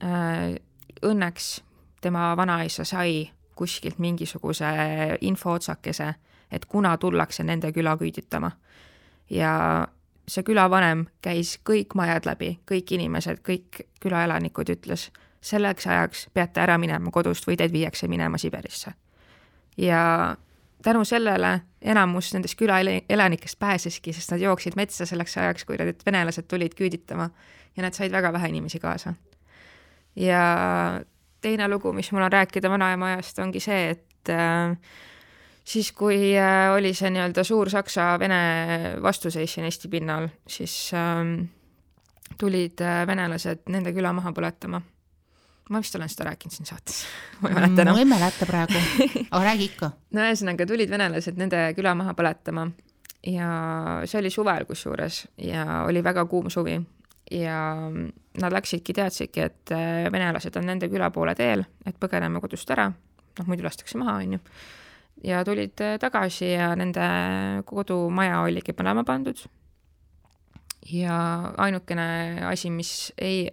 äh, 0.02 0.54
õnneks 1.02 1.62
tema 2.00 2.36
vanaisa 2.36 2.84
sai 2.84 3.30
kuskilt 3.54 3.98
mingisuguse 3.98 4.66
infootsakese, 5.20 6.14
et 6.50 6.64
kuna 6.64 6.96
tullakse 6.98 7.44
nende 7.44 7.72
küla 7.72 7.96
küüditama. 7.96 8.50
ja 9.30 9.88
see 10.28 10.42
külavanem 10.42 11.06
käis 11.22 11.58
kõik 11.64 11.94
majad 11.94 12.26
läbi, 12.26 12.58
kõik 12.70 12.92
inimesed, 12.96 13.40
kõik 13.44 13.80
külaelanikud 14.00 14.68
ütles, 14.68 15.10
selleks 15.44 15.86
ajaks 15.86 16.28
peate 16.34 16.62
ära 16.64 16.78
minema 16.80 17.12
kodust 17.12 17.46
või 17.48 17.58
teid 17.60 17.72
viiakse 17.72 18.08
minema 18.08 18.38
Siberisse. 18.40 18.94
ja 19.76 20.36
tänu 20.84 21.04
sellele 21.04 21.60
enamus 21.82 22.32
nendest 22.34 22.58
külaelanikest 22.58 23.58
pääseski, 23.58 24.12
sest 24.12 24.30
nad 24.30 24.40
jooksid 24.40 24.76
metsa 24.76 25.06
selleks 25.06 25.36
ajaks, 25.38 25.64
kui 25.64 25.76
need 25.80 26.04
venelased 26.06 26.48
tulid 26.48 26.76
küüditama 26.78 27.30
ja 27.76 27.82
nad 27.82 27.96
said 27.96 28.12
väga 28.12 28.32
vähe 28.32 28.48
inimesi 28.48 28.80
kaasa. 28.80 29.14
ja 30.16 30.44
teine 31.40 31.68
lugu, 31.68 31.92
mis 31.92 32.12
mul 32.12 32.22
on 32.22 32.32
rääkida 32.32 32.70
vanaema 32.70 33.12
ajast, 33.12 33.38
ongi 33.38 33.60
see, 33.60 33.90
et 33.90 34.32
äh, 34.32 34.76
siis, 35.64 35.92
kui 35.92 36.32
äh, 36.38 36.72
oli 36.72 36.94
see 36.94 37.10
nii-öelda 37.10 37.44
suur 37.44 37.70
Saksa-Vene 37.70 38.40
vastuseis 39.02 39.54
siin 39.54 39.68
Eesti 39.68 39.88
pinnal, 39.88 40.28
siis 40.48 40.90
äh, 40.96 41.20
tulid 42.38 42.80
venelased 43.06 43.68
nende 43.68 43.92
küla 43.92 44.12
maha 44.16 44.32
põletama 44.32 44.80
ma 45.70 45.80
vist 45.80 45.94
olen 45.96 46.10
seda 46.12 46.30
rääkinud 46.30 46.56
siin 46.56 46.68
saates 46.68 47.04
ma 47.40 47.52
ei 47.52 47.60
mäleta 47.60 47.84
enam. 47.86 47.94
ma 47.94 48.02
ei 48.04 48.10
mäleta 48.10 48.48
praegu, 48.48 48.82
aga 49.34 49.44
räägi 49.44 49.70
ikka. 49.72 49.92
no 50.16 50.26
ühesõnaga 50.26 50.66
tulid 50.68 50.90
venelased 50.90 51.40
nende 51.40 51.66
küla 51.78 51.94
maha 51.98 52.16
põletama 52.18 52.68
ja 53.26 53.48
see 54.04 54.20
oli 54.20 54.30
suvel 54.30 54.68
kusjuures 54.68 55.24
ja 55.40 55.84
oli 55.88 56.04
väga 56.04 56.26
kuum 56.28 56.50
suvi 56.52 56.76
ja 57.30 57.90
nad 58.40 58.52
läksidki, 58.52 58.92
teadsidki, 58.92 59.40
et 59.40 59.72
äh, 59.72 60.12
venelased 60.12 60.56
on 60.56 60.66
nende 60.68 60.88
küla 60.92 61.10
poole 61.14 61.34
teel, 61.38 61.64
et 61.86 61.98
põgeneme 62.00 62.42
kodust 62.42 62.70
ära, 62.74 62.90
noh 63.38 63.48
muidu 63.48 63.64
lastakse 63.66 63.98
maha, 64.00 64.18
onju. 64.22 64.40
ja 65.24 65.44
tulid 65.46 65.80
äh, 65.80 65.96
tagasi 66.02 66.52
ja 66.52 66.72
nende 66.76 67.06
kodumaja 67.64 68.42
oligi 68.44 68.74
põlema 68.76 69.04
pandud. 69.04 69.40
ja 70.90 71.16
ainukene 71.56 72.44
asi, 72.50 72.70
mis 72.70 73.12
ei 73.18 73.48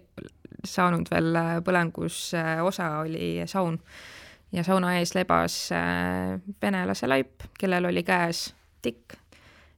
saanud 0.64 1.10
veel 1.10 1.36
äh, 1.36 1.52
põlengus 1.64 2.32
äh, 2.38 2.60
osa, 2.64 2.98
oli 3.02 3.42
saun. 3.46 3.80
ja 4.52 4.64
sauna 4.64 4.96
ees 4.98 5.14
lebas 5.16 5.56
äh, 5.72 6.38
venelase 6.62 7.08
laip, 7.08 7.46
kellel 7.58 7.88
oli 7.88 8.02
käes 8.02 8.50
tikk 8.82 9.16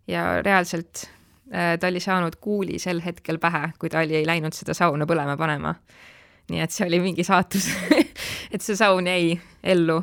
ja 0.09 0.43
reaalselt 0.43 1.09
ta 1.55 1.87
oli 1.87 2.01
saanud 2.01 2.37
kuuli 2.41 2.79
sel 2.81 3.03
hetkel 3.05 3.37
pähe, 3.39 3.69
kui 3.79 3.91
ta 3.93 4.01
oli 4.01 4.23
läinud 4.27 4.57
seda 4.57 4.75
sauna 4.75 5.05
põlema 5.07 5.37
panema. 5.37 5.75
nii 6.51 6.61
et 6.61 6.73
see 6.73 6.87
oli 6.89 7.01
mingi 7.05 7.25
saatus 7.25 7.69
et 8.55 8.65
see 8.65 8.77
saun 8.77 9.07
jäi 9.07 9.37
ellu 9.63 10.01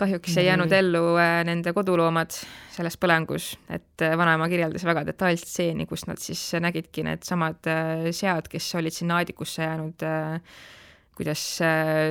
kahjuks 0.00 0.36
ei 0.40 0.46
jäänud 0.46 0.72
ellu 0.72 1.04
äh, 1.20 1.40
nende 1.44 1.72
koduloomad 1.76 2.34
selles 2.72 2.96
põlengus, 3.00 3.52
et 3.72 4.04
äh, 4.04 4.16
vanaema 4.18 4.48
kirjeldas 4.50 4.84
väga 4.88 5.04
detailset 5.08 5.48
stseeni, 5.48 5.86
kus 5.90 6.06
nad 6.08 6.20
siis 6.22 6.42
nägidki 6.62 7.04
needsamad 7.06 7.68
äh, 7.70 8.06
sead, 8.16 8.48
kes 8.50 8.68
olid 8.80 8.96
sinna 8.96 9.20
aedikusse 9.20 9.62
jäänud, 9.62 10.04
kuidas 11.20 11.42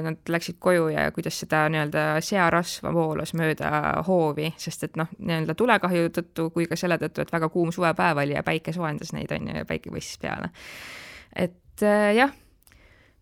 nad 0.06 0.30
läksid 0.30 0.60
koju 0.62 0.92
ja 0.94 1.08
kuidas 1.12 1.40
seda 1.42 1.64
nii-öelda 1.74 2.04
searasva 2.22 2.92
voolas 2.94 3.34
mööda 3.34 3.72
hoovi, 4.06 4.52
sest 4.62 4.86
et 4.86 5.00
noh, 5.02 5.10
nii-öelda 5.18 5.56
tulekahju 5.58 6.12
tõttu 6.14 6.50
kui 6.54 6.68
ka 6.70 6.78
selle 6.78 7.00
tõttu, 7.02 7.26
et 7.26 7.34
väga 7.34 7.50
kuum 7.50 7.74
suvepäev 7.74 8.22
oli 8.22 8.38
ja 8.38 8.46
päike 8.46 8.76
soojendas 8.76 9.16
neid, 9.18 9.34
on 9.34 9.50
ju, 9.50 9.56
ja 9.64 9.66
päike 9.66 9.90
paistis 9.90 10.22
peale. 10.22 10.52
et 11.34 11.86
jah, 12.16 12.36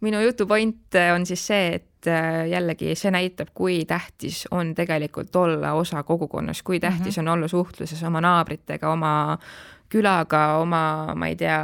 minu 0.03 0.19
jutu 0.25 0.47
point 0.49 0.99
on 1.15 1.25
siis 1.29 1.47
see, 1.53 1.79
et 1.79 1.96
äh, 2.07 2.47
jällegi 2.49 2.95
see 2.95 3.11
näitab, 3.11 3.53
kui 3.53 3.85
tähtis 3.85 4.45
on 4.51 4.75
tegelikult 4.75 5.35
olla 5.35 5.73
osa 5.73 6.03
kogukonnast, 6.03 6.61
kui 6.63 6.79
tähtis 6.79 7.17
mm 7.17 7.21
-hmm. 7.21 7.27
on 7.29 7.33
olla 7.33 7.47
suhtluses 7.47 8.03
oma 8.03 8.21
naabritega, 8.21 8.91
oma 8.91 9.37
külaga, 9.89 10.57
oma, 10.57 11.13
ma 11.15 11.27
ei 11.27 11.35
tea, 11.39 11.57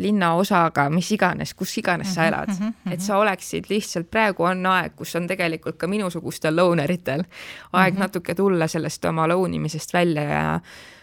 linnaosaga, 0.00 0.88
mis 0.90 1.10
iganes, 1.12 1.52
kus 1.54 1.74
iganes 1.78 2.14
sa 2.14 2.22
mhm, 2.22 2.28
elad 2.28 2.48
mm, 2.48 2.68
-hmm. 2.68 2.92
et 2.92 3.00
sa 3.00 3.18
oleksid 3.18 3.64
lihtsalt, 3.68 4.10
praegu 4.10 4.42
on 4.42 4.66
aeg, 4.66 4.92
kus 4.96 5.16
on 5.16 5.26
tegelikult 5.26 5.76
ka 5.76 5.86
minusugustel 5.86 6.56
louneritel 6.56 7.24
aeg 7.72 7.92
mm 7.94 7.96
-hmm. 7.96 8.00
natuke 8.00 8.34
tulla 8.34 8.66
sellest 8.66 9.04
oma 9.04 9.28
lounimisest 9.28 9.92
välja 9.92 10.22
ja 10.22 10.60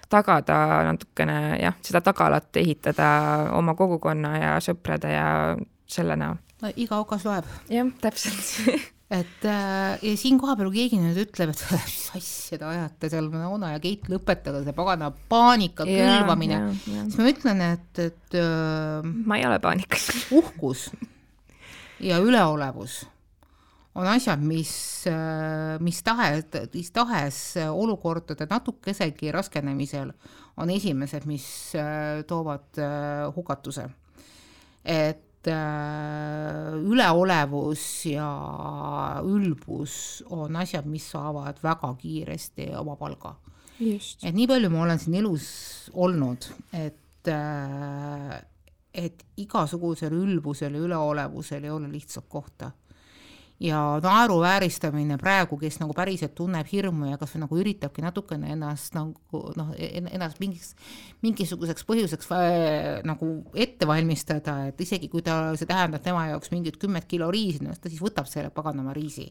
tagada 0.09 0.83
natukene 0.83 1.57
jah, 1.61 1.75
seda 1.81 2.01
tagalat 2.01 2.55
ehitada 2.55 3.09
oma 3.51 3.73
kogukonna 3.73 4.37
ja 4.37 4.57
sõprade 4.59 5.13
ja 5.13 5.57
selle 5.85 6.15
näol 6.15 6.35
iga 6.75 6.99
okas 7.03 7.25
loeb. 7.27 7.47
jah, 7.71 7.89
täpselt 8.01 8.51
et 9.19 9.45
äh, 9.45 10.01
ja 10.01 10.13
siin 10.17 10.39
kohapeal 10.41 10.71
keegi 10.73 10.99
nüüd 11.01 11.19
ütleb, 11.25 11.53
et 11.53 11.63
mis 11.85 12.03
asja 12.17 12.59
te 12.59 12.67
ajate 12.69 13.11
seal, 13.13 13.29
Ona 13.33 13.73
ja 13.75 13.81
Keit, 13.83 14.07
lõpetage 14.11 14.63
see 14.65 14.75
pagana 14.75 15.11
paanika 15.29 15.87
külvamine, 15.87 16.61
siis 16.83 17.17
ma 17.19 17.31
ütlen, 17.31 17.65
et, 17.73 18.03
et 18.09 18.37
äh, 18.39 19.01
ma 19.03 19.39
ei 19.39 19.47
ole 19.49 19.59
paanikas 19.63 20.09
uhkus 20.39 20.89
ja 22.03 22.21
üleolevus 22.23 23.03
on 23.93 24.07
asjad, 24.09 24.41
mis, 24.41 24.71
äh, 25.09 25.75
mis 25.83 25.99
tahes, 26.05 26.47
mis 26.73 26.89
tahes 26.95 27.41
olukordade 27.67 28.47
natukesegi 28.49 29.29
raskenemisel 29.35 30.09
on 30.57 30.71
esimesed, 30.73 31.27
mis 31.29 31.45
äh, 31.77 32.23
toovad 32.29 32.81
hukatuse. 33.35 33.85
et 34.83 35.21
Äh, 35.23 35.32
üleolevus 35.51 38.05
ja 38.11 38.29
ülbus 39.25 40.23
on 40.29 40.55
asjad, 40.55 40.87
mis 40.89 41.09
saavad 41.11 41.59
väga 41.63 41.93
kiiresti 41.99 42.69
oma 42.79 42.95
palga. 42.95 43.35
et 43.79 44.35
nii 44.35 44.47
palju 44.47 44.69
ma 44.69 44.83
olen 44.85 45.01
siin 45.01 45.17
elus 45.19 45.47
olnud, 45.93 46.45
et, 46.73 47.27
äh, 47.27 48.37
et 48.93 49.25
igasugusel 49.37 50.13
ülbusel 50.13 50.77
ja 50.77 50.85
üleolevusel 50.85 51.63
ei 51.63 51.73
ole 51.73 51.89
lihtsalt 51.91 52.29
kohta 52.29 52.71
ja 53.59 53.79
naeruvääristamine 54.03 55.17
praegu, 55.21 55.57
kes 55.61 55.77
nagu 55.81 55.93
päriselt 55.95 56.33
tunneb 56.35 56.67
hirmu 56.71 57.11
ja 57.11 57.19
kas 57.21 57.35
või 57.35 57.43
nagu 57.43 57.59
üritabki 57.61 58.03
natukene 58.03 58.53
ennast 58.55 58.95
nagu 58.97 59.43
noh, 59.57 59.73
ennast 59.77 60.41
mingiks, 60.43 60.73
mingisuguseks 61.25 61.85
põhjuseks 61.87 62.31
äh, 62.33 63.03
nagu 63.07 63.35
ette 63.53 63.87
valmistada, 63.87 64.57
et 64.71 64.81
isegi 64.81 65.09
kui 65.11 65.23
ta, 65.25 65.53
see 65.59 65.69
tähendab 65.69 66.03
tema 66.03 66.27
jaoks 66.31 66.51
mingit 66.53 66.79
kümmet 66.81 67.07
kilo 67.09 67.29
riisi, 67.33 67.63
no 67.63 67.75
ta 67.77 67.91
siis 67.91 68.01
võtab 68.03 68.27
selle 68.29 68.49
paganama 68.53 68.95
riisi. 68.95 69.29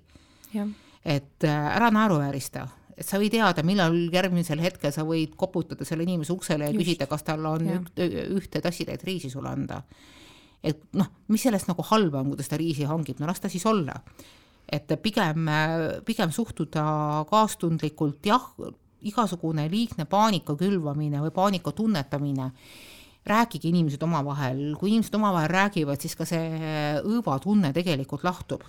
et 1.05 1.45
äh, 1.45 1.77
ära 1.77 1.91
naeruväärista 1.91 2.69
et 2.97 3.09
sa 3.09 3.19
ei 3.19 3.31
teada, 3.33 3.65
millal 3.67 3.95
järgmisel 4.13 4.61
hetkel 4.63 4.93
sa 4.95 5.05
võid 5.09 5.33
koputada 5.37 5.85
selle 5.89 6.05
inimese 6.07 6.33
uksele 6.35 6.69
ja 6.69 6.73
Just. 6.73 6.83
küsida, 6.83 7.09
kas 7.11 7.25
tal 7.27 7.47
on 7.49 7.67
ja. 7.67 7.79
üht, 7.81 8.03
ühte 8.37 8.61
tassitäit 8.63 9.03
riisi 9.05 9.31
sulle 9.33 9.49
anda 9.49 9.81
et 10.63 10.85
noh, 10.99 11.09
mis 11.33 11.43
sellest 11.43 11.69
nagu 11.71 11.85
halba 11.91 12.23
on, 12.23 12.31
kui 12.31 12.39
ta 12.39 12.47
seda 12.47 12.61
riisi 12.61 12.87
hangib, 12.89 13.21
no 13.21 13.29
las 13.29 13.43
ta 13.43 13.51
siis 13.53 13.67
olla. 13.67 13.99
et 14.73 14.89
pigem, 15.03 15.49
pigem 16.07 16.31
suhtuda 16.33 16.83
kaastundlikult, 17.29 18.25
jah, 18.25 18.45
igasugune 19.05 19.67
liigne 19.69 20.07
paanika 20.09 20.55
külvamine 20.57 21.21
või 21.21 21.33
paanika 21.35 21.73
tunnetamine, 21.77 22.47
rääkige 23.27 23.69
inimesed 23.69 24.03
omavahel, 24.03 24.73
kui 24.79 24.95
inimesed 24.95 25.19
omavahel 25.19 25.51
räägivad, 25.53 26.01
siis 26.01 26.15
ka 26.17 26.25
see 26.25 26.63
õõvatunne 27.03 27.75
tegelikult 27.75 28.25
lahtub 28.25 28.65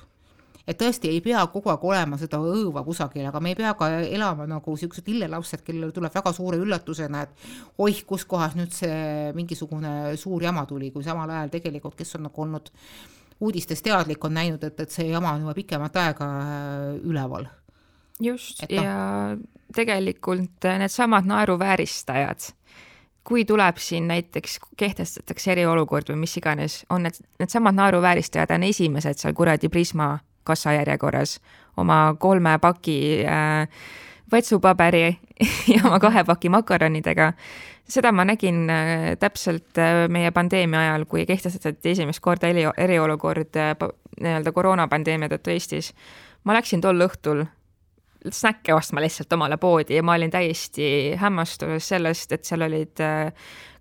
et 0.68 0.80
tõesti 0.80 1.12
ei 1.12 1.22
pea 1.24 1.42
kogu 1.52 1.72
aeg 1.74 1.84
olema 1.88 2.18
seda 2.20 2.40
õõva 2.40 2.84
kusagil, 2.86 3.26
aga 3.28 3.42
me 3.44 3.52
ei 3.52 3.58
pea 3.60 3.74
ka 3.80 3.90
elama 4.04 4.48
nagu 4.48 4.76
siuksed 4.80 5.10
lillelapsed, 5.12 5.64
kellel 5.68 5.92
tuleb 5.96 6.14
väga 6.16 6.34
suure 6.36 6.60
üllatusena, 6.62 7.26
et 7.26 7.82
oih, 7.84 8.04
kus 8.08 8.26
kohas 8.30 8.56
nüüd 8.60 8.72
see 8.76 9.34
mingisugune 9.36 10.16
suur 10.20 10.44
jama 10.44 10.66
tuli, 10.70 10.92
kui 10.96 11.04
samal 11.04 11.30
ajal 11.30 11.52
tegelikult, 11.58 11.98
kes 12.00 12.16
on 12.20 12.28
nagu 12.30 12.48
olnud 12.48 12.72
uudistes 13.44 13.84
teadlik, 13.84 14.24
on 14.24 14.38
näinud, 14.40 14.64
et, 14.64 14.80
et 14.80 14.92
see 14.94 15.10
jama 15.10 15.36
on 15.36 15.44
juba 15.44 15.58
pikemat 15.58 16.00
aega 16.00 16.32
äh, 16.40 16.90
üleval. 17.04 17.50
just, 18.22 18.64
no. 18.70 18.84
ja 18.84 18.98
tegelikult 19.76 20.70
needsamad 20.80 21.28
naeruvääristajad 21.28 22.54
kui 23.24 23.46
tuleb 23.48 23.78
siin 23.80 24.08
näiteks, 24.08 24.58
kehtestatakse 24.78 25.52
eriolukord 25.52 26.10
või 26.12 26.26
mis 26.26 26.36
iganes, 26.38 26.82
on 26.92 27.06
need, 27.08 27.20
needsamad 27.40 27.76
naeruvääristajad 27.78 28.52
on 28.52 28.66
esimesed 28.68 29.20
seal 29.20 29.36
kuradi 29.36 29.70
Prisma 29.72 30.18
kassajärjekorras 30.44 31.40
oma 31.78 32.16
kolme 32.20 32.58
paki 32.62 32.98
äh, 33.26 33.68
võtsupaberi 34.32 35.06
ja 35.74 35.84
oma 35.86 36.00
kahe 36.00 36.24
paki 36.24 36.50
makaronidega. 36.54 37.34
seda 37.90 38.12
ma 38.12 38.26
nägin 38.26 38.70
äh, 38.70 39.18
täpselt 39.20 39.78
äh, 39.78 40.08
meie 40.10 40.32
pandeemia 40.32 40.80
ajal, 40.80 41.06
kui 41.06 41.26
kehtestati 41.26 41.92
esimest 41.92 42.20
korda 42.20 42.48
eri, 42.48 42.66
eriolukord 42.78 43.56
äh, 43.60 43.76
nii-öelda 44.22 44.52
koroonapandeemia 44.52 45.30
tõttu 45.30 45.52
Eestis. 45.52 45.94
ma 46.44 46.54
läksin 46.54 46.82
tol 46.82 47.02
õhtul 47.08 47.46
snäkke 48.32 48.76
ostma 48.76 49.02
lihtsalt 49.04 49.34
omale 49.34 49.58
poodi 49.58 49.98
ja 49.98 50.04
ma 50.04 50.16
olin 50.18 50.32
täiesti 50.32 50.86
hämmastuses 51.20 51.88
sellest, 51.94 52.32
et 52.32 52.46
seal 52.48 52.66
olid 52.66 53.02
äh, 53.04 53.32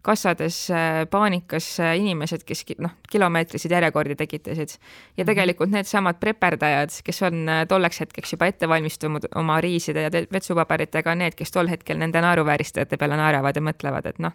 kassades 0.02 0.58
äh, 0.70 1.02
paanikas 1.10 1.68
äh, 1.80 1.94
inimesed, 2.00 2.44
kes 2.46 2.64
noh, 2.82 2.94
kilomeetriseid 3.10 3.72
järjekordi 3.72 4.16
tekitasid. 4.16 4.76
ja 5.16 5.24
mhm. 5.24 5.26
tegelikult 5.26 5.70
needsamad 5.70 6.18
preperdajad, 6.20 6.94
kes 7.04 7.22
on 7.22 7.46
tolleks 7.68 8.00
hetkeks 8.00 8.32
juba 8.32 8.50
ette 8.50 8.68
valmistunud 8.68 9.28
oma 9.34 9.60
riiside 9.60 10.02
ja 10.08 10.10
vetsupaberitega, 10.32 11.14
need, 11.14 11.38
kes 11.38 11.52
tol 11.52 11.70
hetkel 11.70 11.98
nende 11.98 12.20
naeruvääristajate 12.20 12.96
peale 12.96 13.16
naeravad 13.16 13.56
ja 13.56 13.62
mõtlevad, 13.62 14.10
et 14.10 14.18
noh, 14.18 14.34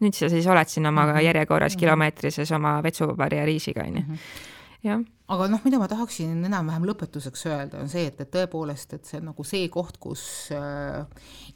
nüüd 0.00 0.16
sa 0.16 0.30
siis 0.32 0.46
oled 0.46 0.68
siin 0.68 0.86
oma 0.86 1.06
mhm. 1.10 1.26
järjekorras 1.26 1.74
mhm. 1.74 1.80
kilomeetrises 1.84 2.52
oma 2.52 2.78
vetsupaberi 2.82 3.42
ja 3.42 3.50
riisiga, 3.50 3.86
onju 3.88 4.20
jah 4.82 5.00
aga 5.30 5.46
noh, 5.46 5.60
mida 5.62 5.78
ma 5.78 5.86
tahaksin 5.90 6.40
enam-vähem 6.48 6.86
lõpetuseks 6.90 7.44
öelda, 7.46 7.82
on 7.84 7.90
see, 7.90 8.08
et, 8.10 8.18
et 8.22 8.30
tõepoolest, 8.34 8.96
et 8.96 9.06
see 9.06 9.20
on 9.20 9.28
nagu 9.30 9.44
see 9.46 9.68
koht, 9.72 10.00
kus 10.02 10.22
äh, 10.56 11.04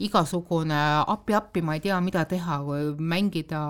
igasugune 0.04 0.78
appi-appi, 1.10 1.62
ma 1.64 1.74
ei 1.74 1.82
tea, 1.82 1.98
mida 2.04 2.22
teha, 2.30 2.60
mängida 3.02 3.64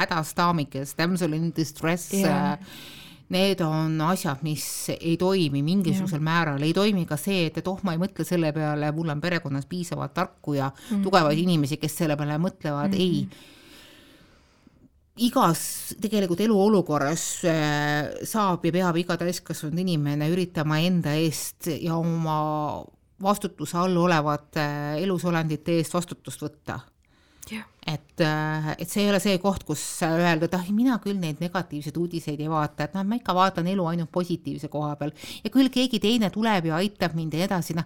hädas 0.00 0.34
daamikest, 0.36 0.98
damsel 1.00 1.38
in 1.38 1.48
distress 1.56 2.12
yeah. 2.18 2.52
äh, 2.52 2.92
need 3.32 3.64
on 3.64 3.96
asjad, 4.04 4.44
mis 4.44 4.66
ei 4.98 5.16
toimi 5.20 5.64
mingisugusel 5.64 6.20
ja. 6.20 6.26
määral, 6.28 6.62
ei 6.62 6.76
toimi 6.76 7.06
ka 7.08 7.16
see, 7.20 7.46
et, 7.48 7.62
et 7.62 7.72
oh, 7.72 7.80
ma 7.86 7.96
ei 7.96 8.02
mõtle 8.02 8.28
selle 8.28 8.52
peale, 8.52 8.92
mul 8.92 9.14
on 9.14 9.24
perekonnas 9.24 9.64
piisavalt 9.70 10.12
tarku 10.14 10.58
ja 10.58 10.68
mm 10.68 10.84
-hmm. 10.84 11.02
tugevaid 11.08 11.40
inimesi, 11.40 11.80
kes 11.80 11.96
selle 12.04 12.16
peale 12.20 12.36
mõtlevad 12.36 12.92
mm, 12.92 12.94
-hmm. 12.94 13.00
ei 13.00 13.52
igas 15.22 15.94
tegelikult 16.02 16.40
eluolukorras 16.42 17.24
äh, 17.46 18.10
saab 18.26 18.64
ja 18.66 18.72
peab 18.74 18.96
iga 18.98 19.16
täiskasvanud 19.20 19.78
inimene 19.84 20.26
üritama 20.32 20.80
enda 20.82 21.14
eest 21.14 21.70
ja 21.70 21.94
oma 22.00 22.82
vastutuse 23.22 23.78
all 23.78 23.94
olevate 23.96 24.64
elusolendite 25.04 25.78
eest 25.78 25.94
vastutust 25.94 26.42
võtta. 26.42 26.80
et, 27.86 28.20
äh, 28.24 28.70
et 28.78 28.88
see 28.88 29.04
ei 29.04 29.10
ole 29.12 29.20
see 29.20 29.38
koht, 29.38 29.62
kus 29.68 29.84
öelda, 30.02 30.48
et 30.48 30.54
ah, 30.56 30.66
mina 30.72 30.98
küll 31.04 31.20
neid 31.20 31.42
negatiivseid 31.44 31.96
uudiseid 32.00 32.40
ei 32.40 32.50
vaata, 32.50 32.88
et 32.88 32.94
noh, 32.96 33.04
ma 33.06 33.18
ikka 33.20 33.34
vaatan 33.36 33.68
elu 33.70 33.86
ainult 33.90 34.10
positiivse 34.10 34.70
koha 34.72 34.96
peal 34.96 35.12
ja 35.44 35.52
küll 35.52 35.68
keegi 35.70 36.00
teine 36.02 36.30
tuleb 36.32 36.70
ja 36.72 36.80
aitab 36.80 37.14
mind 37.14 37.36
ja 37.36 37.44
edasi, 37.44 37.76
noh, 37.76 37.84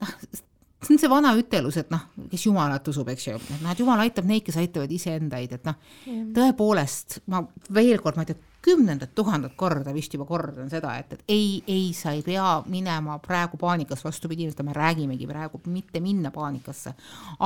noh, 0.00 0.14
see 0.86 0.94
on 0.94 1.00
see 1.02 1.10
vana 1.10 1.32
ütelus, 1.38 1.78
et 1.80 1.90
noh, 1.90 2.04
kes 2.30 2.46
Jumalat 2.46 2.88
usub, 2.90 3.08
eks 3.12 3.28
ju, 3.28 3.38
et 3.38 3.62
noh, 3.62 3.70
et 3.72 3.80
Jumal 3.82 4.04
aitab 4.04 4.28
neid, 4.28 4.44
kes 4.46 4.58
aitavad 4.62 4.92
iseendaid, 4.94 5.56
et 5.58 5.66
noh, 5.66 5.78
tõepoolest 6.36 7.20
ma 7.32 7.42
veel 7.74 7.98
kord, 8.02 8.18
ma 8.18 8.26
ei 8.26 8.30
tea, 8.30 8.42
kümnendat 8.66 9.12
tuhandet 9.14 9.54
korda 9.58 9.92
vist 9.94 10.14
juba 10.14 10.24
kordan 10.26 10.70
seda, 10.70 10.96
et, 10.98 11.12
et 11.14 11.30
ei, 11.30 11.60
ei, 11.70 11.92
sa 11.94 12.16
ei 12.16 12.24
pea 12.26 12.56
minema 12.70 13.20
praegu 13.22 13.58
paanikasse, 13.60 14.06
vastupidi, 14.08 14.48
me 14.66 14.74
räägimegi 14.74 15.28
praegu 15.30 15.60
mitte 15.70 16.02
minna 16.02 16.32
paanikasse, 16.34 16.96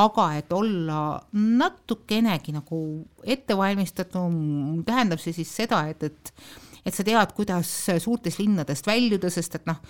aga 0.01 0.31
et 0.39 0.53
olla 0.57 1.03
natukenegi 1.37 2.57
nagu 2.57 2.81
ettevalmistatum, 3.37 4.81
tähendab 4.89 5.21
see 5.21 5.37
siis 5.37 5.53
seda, 5.63 5.85
et, 5.93 6.09
et 6.09 6.35
et 6.81 6.97
sa 6.97 7.05
tead, 7.05 7.35
kuidas 7.37 7.69
suurtest 8.01 8.41
linnadest 8.41 8.87
väljuda, 8.89 9.29
sest 9.29 9.59
et 9.59 9.67
noh, 9.69 9.83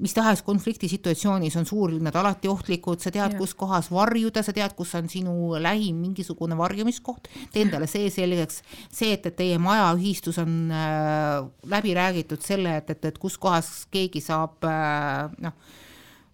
mis 0.00 0.14
tahes 0.16 0.42
konfliktisituatsioonis 0.42 1.56
on 1.60 1.66
suurlinnad 1.66 2.16
alati 2.16 2.48
ohtlikud, 2.48 3.00
sa 3.02 3.12
tead, 3.12 3.36
kus 3.38 3.54
kohas 3.58 3.90
varjuda, 3.92 4.42
sa 4.44 4.54
tead, 4.56 4.74
kus 4.76 4.94
on 4.98 5.10
sinu 5.12 5.34
lähim 5.60 6.00
mingisugune 6.00 6.56
varjumiskoht, 6.58 7.28
tee 7.52 7.66
endale 7.66 7.88
see 7.90 8.08
selgeks, 8.12 8.62
see, 8.88 9.12
et, 9.16 9.28
et 9.28 9.36
teie 9.36 9.60
majaühistus 9.60 10.40
on 10.42 10.56
äh, 10.72 11.36
läbi 11.68 11.94
räägitud 11.96 12.42
selle, 12.44 12.78
et, 12.80 12.90
et, 12.96 13.04
et 13.12 13.20
kus 13.20 13.38
kohas 13.40 13.70
keegi 13.92 14.24
saab 14.24 14.64
äh, 14.64 15.28
noh 15.44 15.54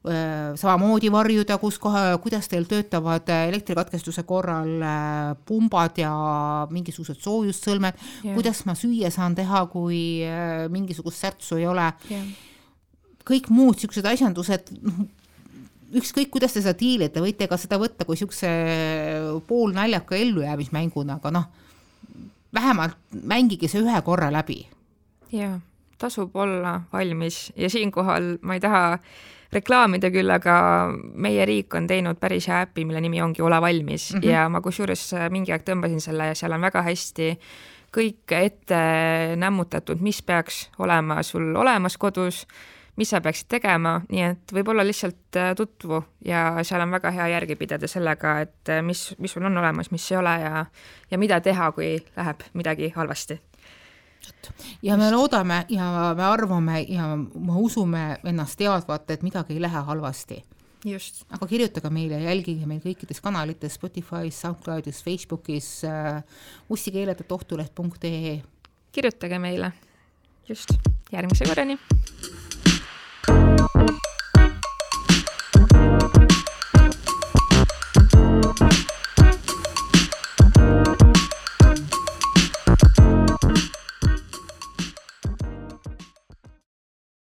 äh,, 0.07 0.55
samamoodi 0.55 1.11
varjuda, 1.13 1.59
kus 1.59 1.81
koha, 1.83 2.09
kuidas 2.23 2.47
teil 2.53 2.69
töötavad 2.71 3.27
elektrikatkestuse 3.35 4.23
korral 4.29 4.77
äh, 4.79 5.37
pumbad 5.49 5.99
ja 5.99 6.13
mingisugused 6.71 7.19
soojussõlmed, 7.19 7.99
kuidas 8.29 8.63
ma 8.69 8.79
süüa 8.79 9.11
saan 9.11 9.35
teha, 9.35 9.67
kui 9.73 10.03
äh, 10.23 10.69
mingisugust 10.71 11.27
särtsu 11.27 11.59
ei 11.59 11.67
ole? 11.73 11.91
Yeah 12.11 12.29
kõik 13.27 13.51
muud 13.51 13.77
niisugused 13.77 14.07
asjandused, 14.07 14.73
noh, 14.87 15.05
ükskõik, 15.97 16.31
kuidas 16.35 16.55
te 16.55 16.63
seda 16.63 16.77
diilite, 16.79 17.23
võite 17.23 17.49
ka 17.51 17.59
seda 17.61 17.79
võtta 17.83 18.07
kui 18.07 18.17
niisuguse 18.17 18.51
poolnaljaka 19.49 20.19
ellujäämismänguna, 20.19 21.21
aga 21.21 21.33
noh, 21.35 21.47
vähemalt 22.55 22.99
mängige 23.23 23.71
see 23.71 23.85
ühe 23.85 24.03
korra 24.07 24.31
läbi. 24.33 24.65
jaa, 25.33 25.59
tasub 25.99 26.37
olla 26.37 26.81
valmis 26.93 27.53
ja 27.57 27.71
siinkohal 27.71 28.37
ma 28.43 28.55
ei 28.55 28.61
taha 28.61 28.99
reklaamida 29.53 30.11
küll, 30.11 30.31
aga 30.31 30.57
meie 31.15 31.45
riik 31.47 31.75
on 31.75 31.87
teinud 31.87 32.19
päris 32.21 32.49
hea 32.51 32.65
äpi, 32.67 32.85
mille 32.85 33.01
nimi 33.01 33.23
ongi 33.23 33.43
Ole 33.43 33.61
valmis 33.61 34.13
mm 34.13 34.21
-hmm. 34.21 34.31
ja 34.31 34.49
ma 34.49 34.61
kusjuures 34.61 35.11
mingi 35.31 35.53
aeg 35.53 35.63
tõmbasin 35.63 36.01
selle 36.01 36.27
ja 36.27 36.35
seal 36.35 36.53
on 36.53 36.61
väga 36.61 36.83
hästi 36.83 37.39
kõik 37.97 38.33
ette 38.33 38.79
nämmutatud, 39.37 40.01
mis 40.01 40.23
peaks 40.23 40.71
olema 40.79 41.23
sul 41.23 41.55
olemas 41.57 41.97
kodus, 41.97 42.47
mis 42.97 43.11
sa 43.13 43.21
peaksid 43.21 43.49
tegema, 43.49 43.99
nii 44.09 44.23
et 44.25 44.55
võib-olla 44.57 44.85
lihtsalt 44.87 45.39
tutvu 45.57 46.01
ja 46.25 46.47
seal 46.65 46.85
on 46.85 46.95
väga 46.97 47.13
hea 47.13 47.29
järgi 47.35 47.57
pidada 47.61 47.89
sellega, 47.91 48.39
et 48.47 48.73
mis, 48.83 49.11
mis 49.19 49.37
sul 49.37 49.45
on 49.45 49.59
olemas, 49.61 49.93
mis 49.93 50.07
ei 50.13 50.21
ole 50.21 50.33
ja, 50.41 50.65
ja 51.11 51.21
mida 51.21 51.41
teha, 51.45 51.71
kui 51.77 51.97
läheb 52.17 52.49
midagi 52.57 52.93
halvasti 52.97 53.41
ja 54.83 54.97
me 54.97 55.11
loodame 55.11 55.65
ja 55.69 56.15
me 56.17 56.25
arvame 56.25 56.81
ja 56.89 57.09
me 57.17 57.57
usume 57.57 58.19
ennast 58.25 58.59
teadvat, 58.59 59.11
et 59.11 59.23
midagi 59.23 59.55
ei 59.55 59.63
lähe 59.63 59.83
halvasti. 59.89 60.45
just. 60.85 61.25
aga 61.31 61.47
kirjutage 61.47 61.91
meile, 61.91 62.21
jälgige 62.23 62.67
meid 62.67 62.85
kõikides 62.85 63.21
kanalites 63.23 63.79
Spotify's, 63.79 64.41
SoundCloudis, 64.41 65.03
Facebookis 65.05 65.85
äh,, 65.85 66.23
ussikeeled.ohtuleht.ee. 66.71 68.43
kirjutage 68.93 69.39
meile, 69.39 69.73
just, 70.49 70.77
järgmise 71.13 71.45
korrani 71.49 71.79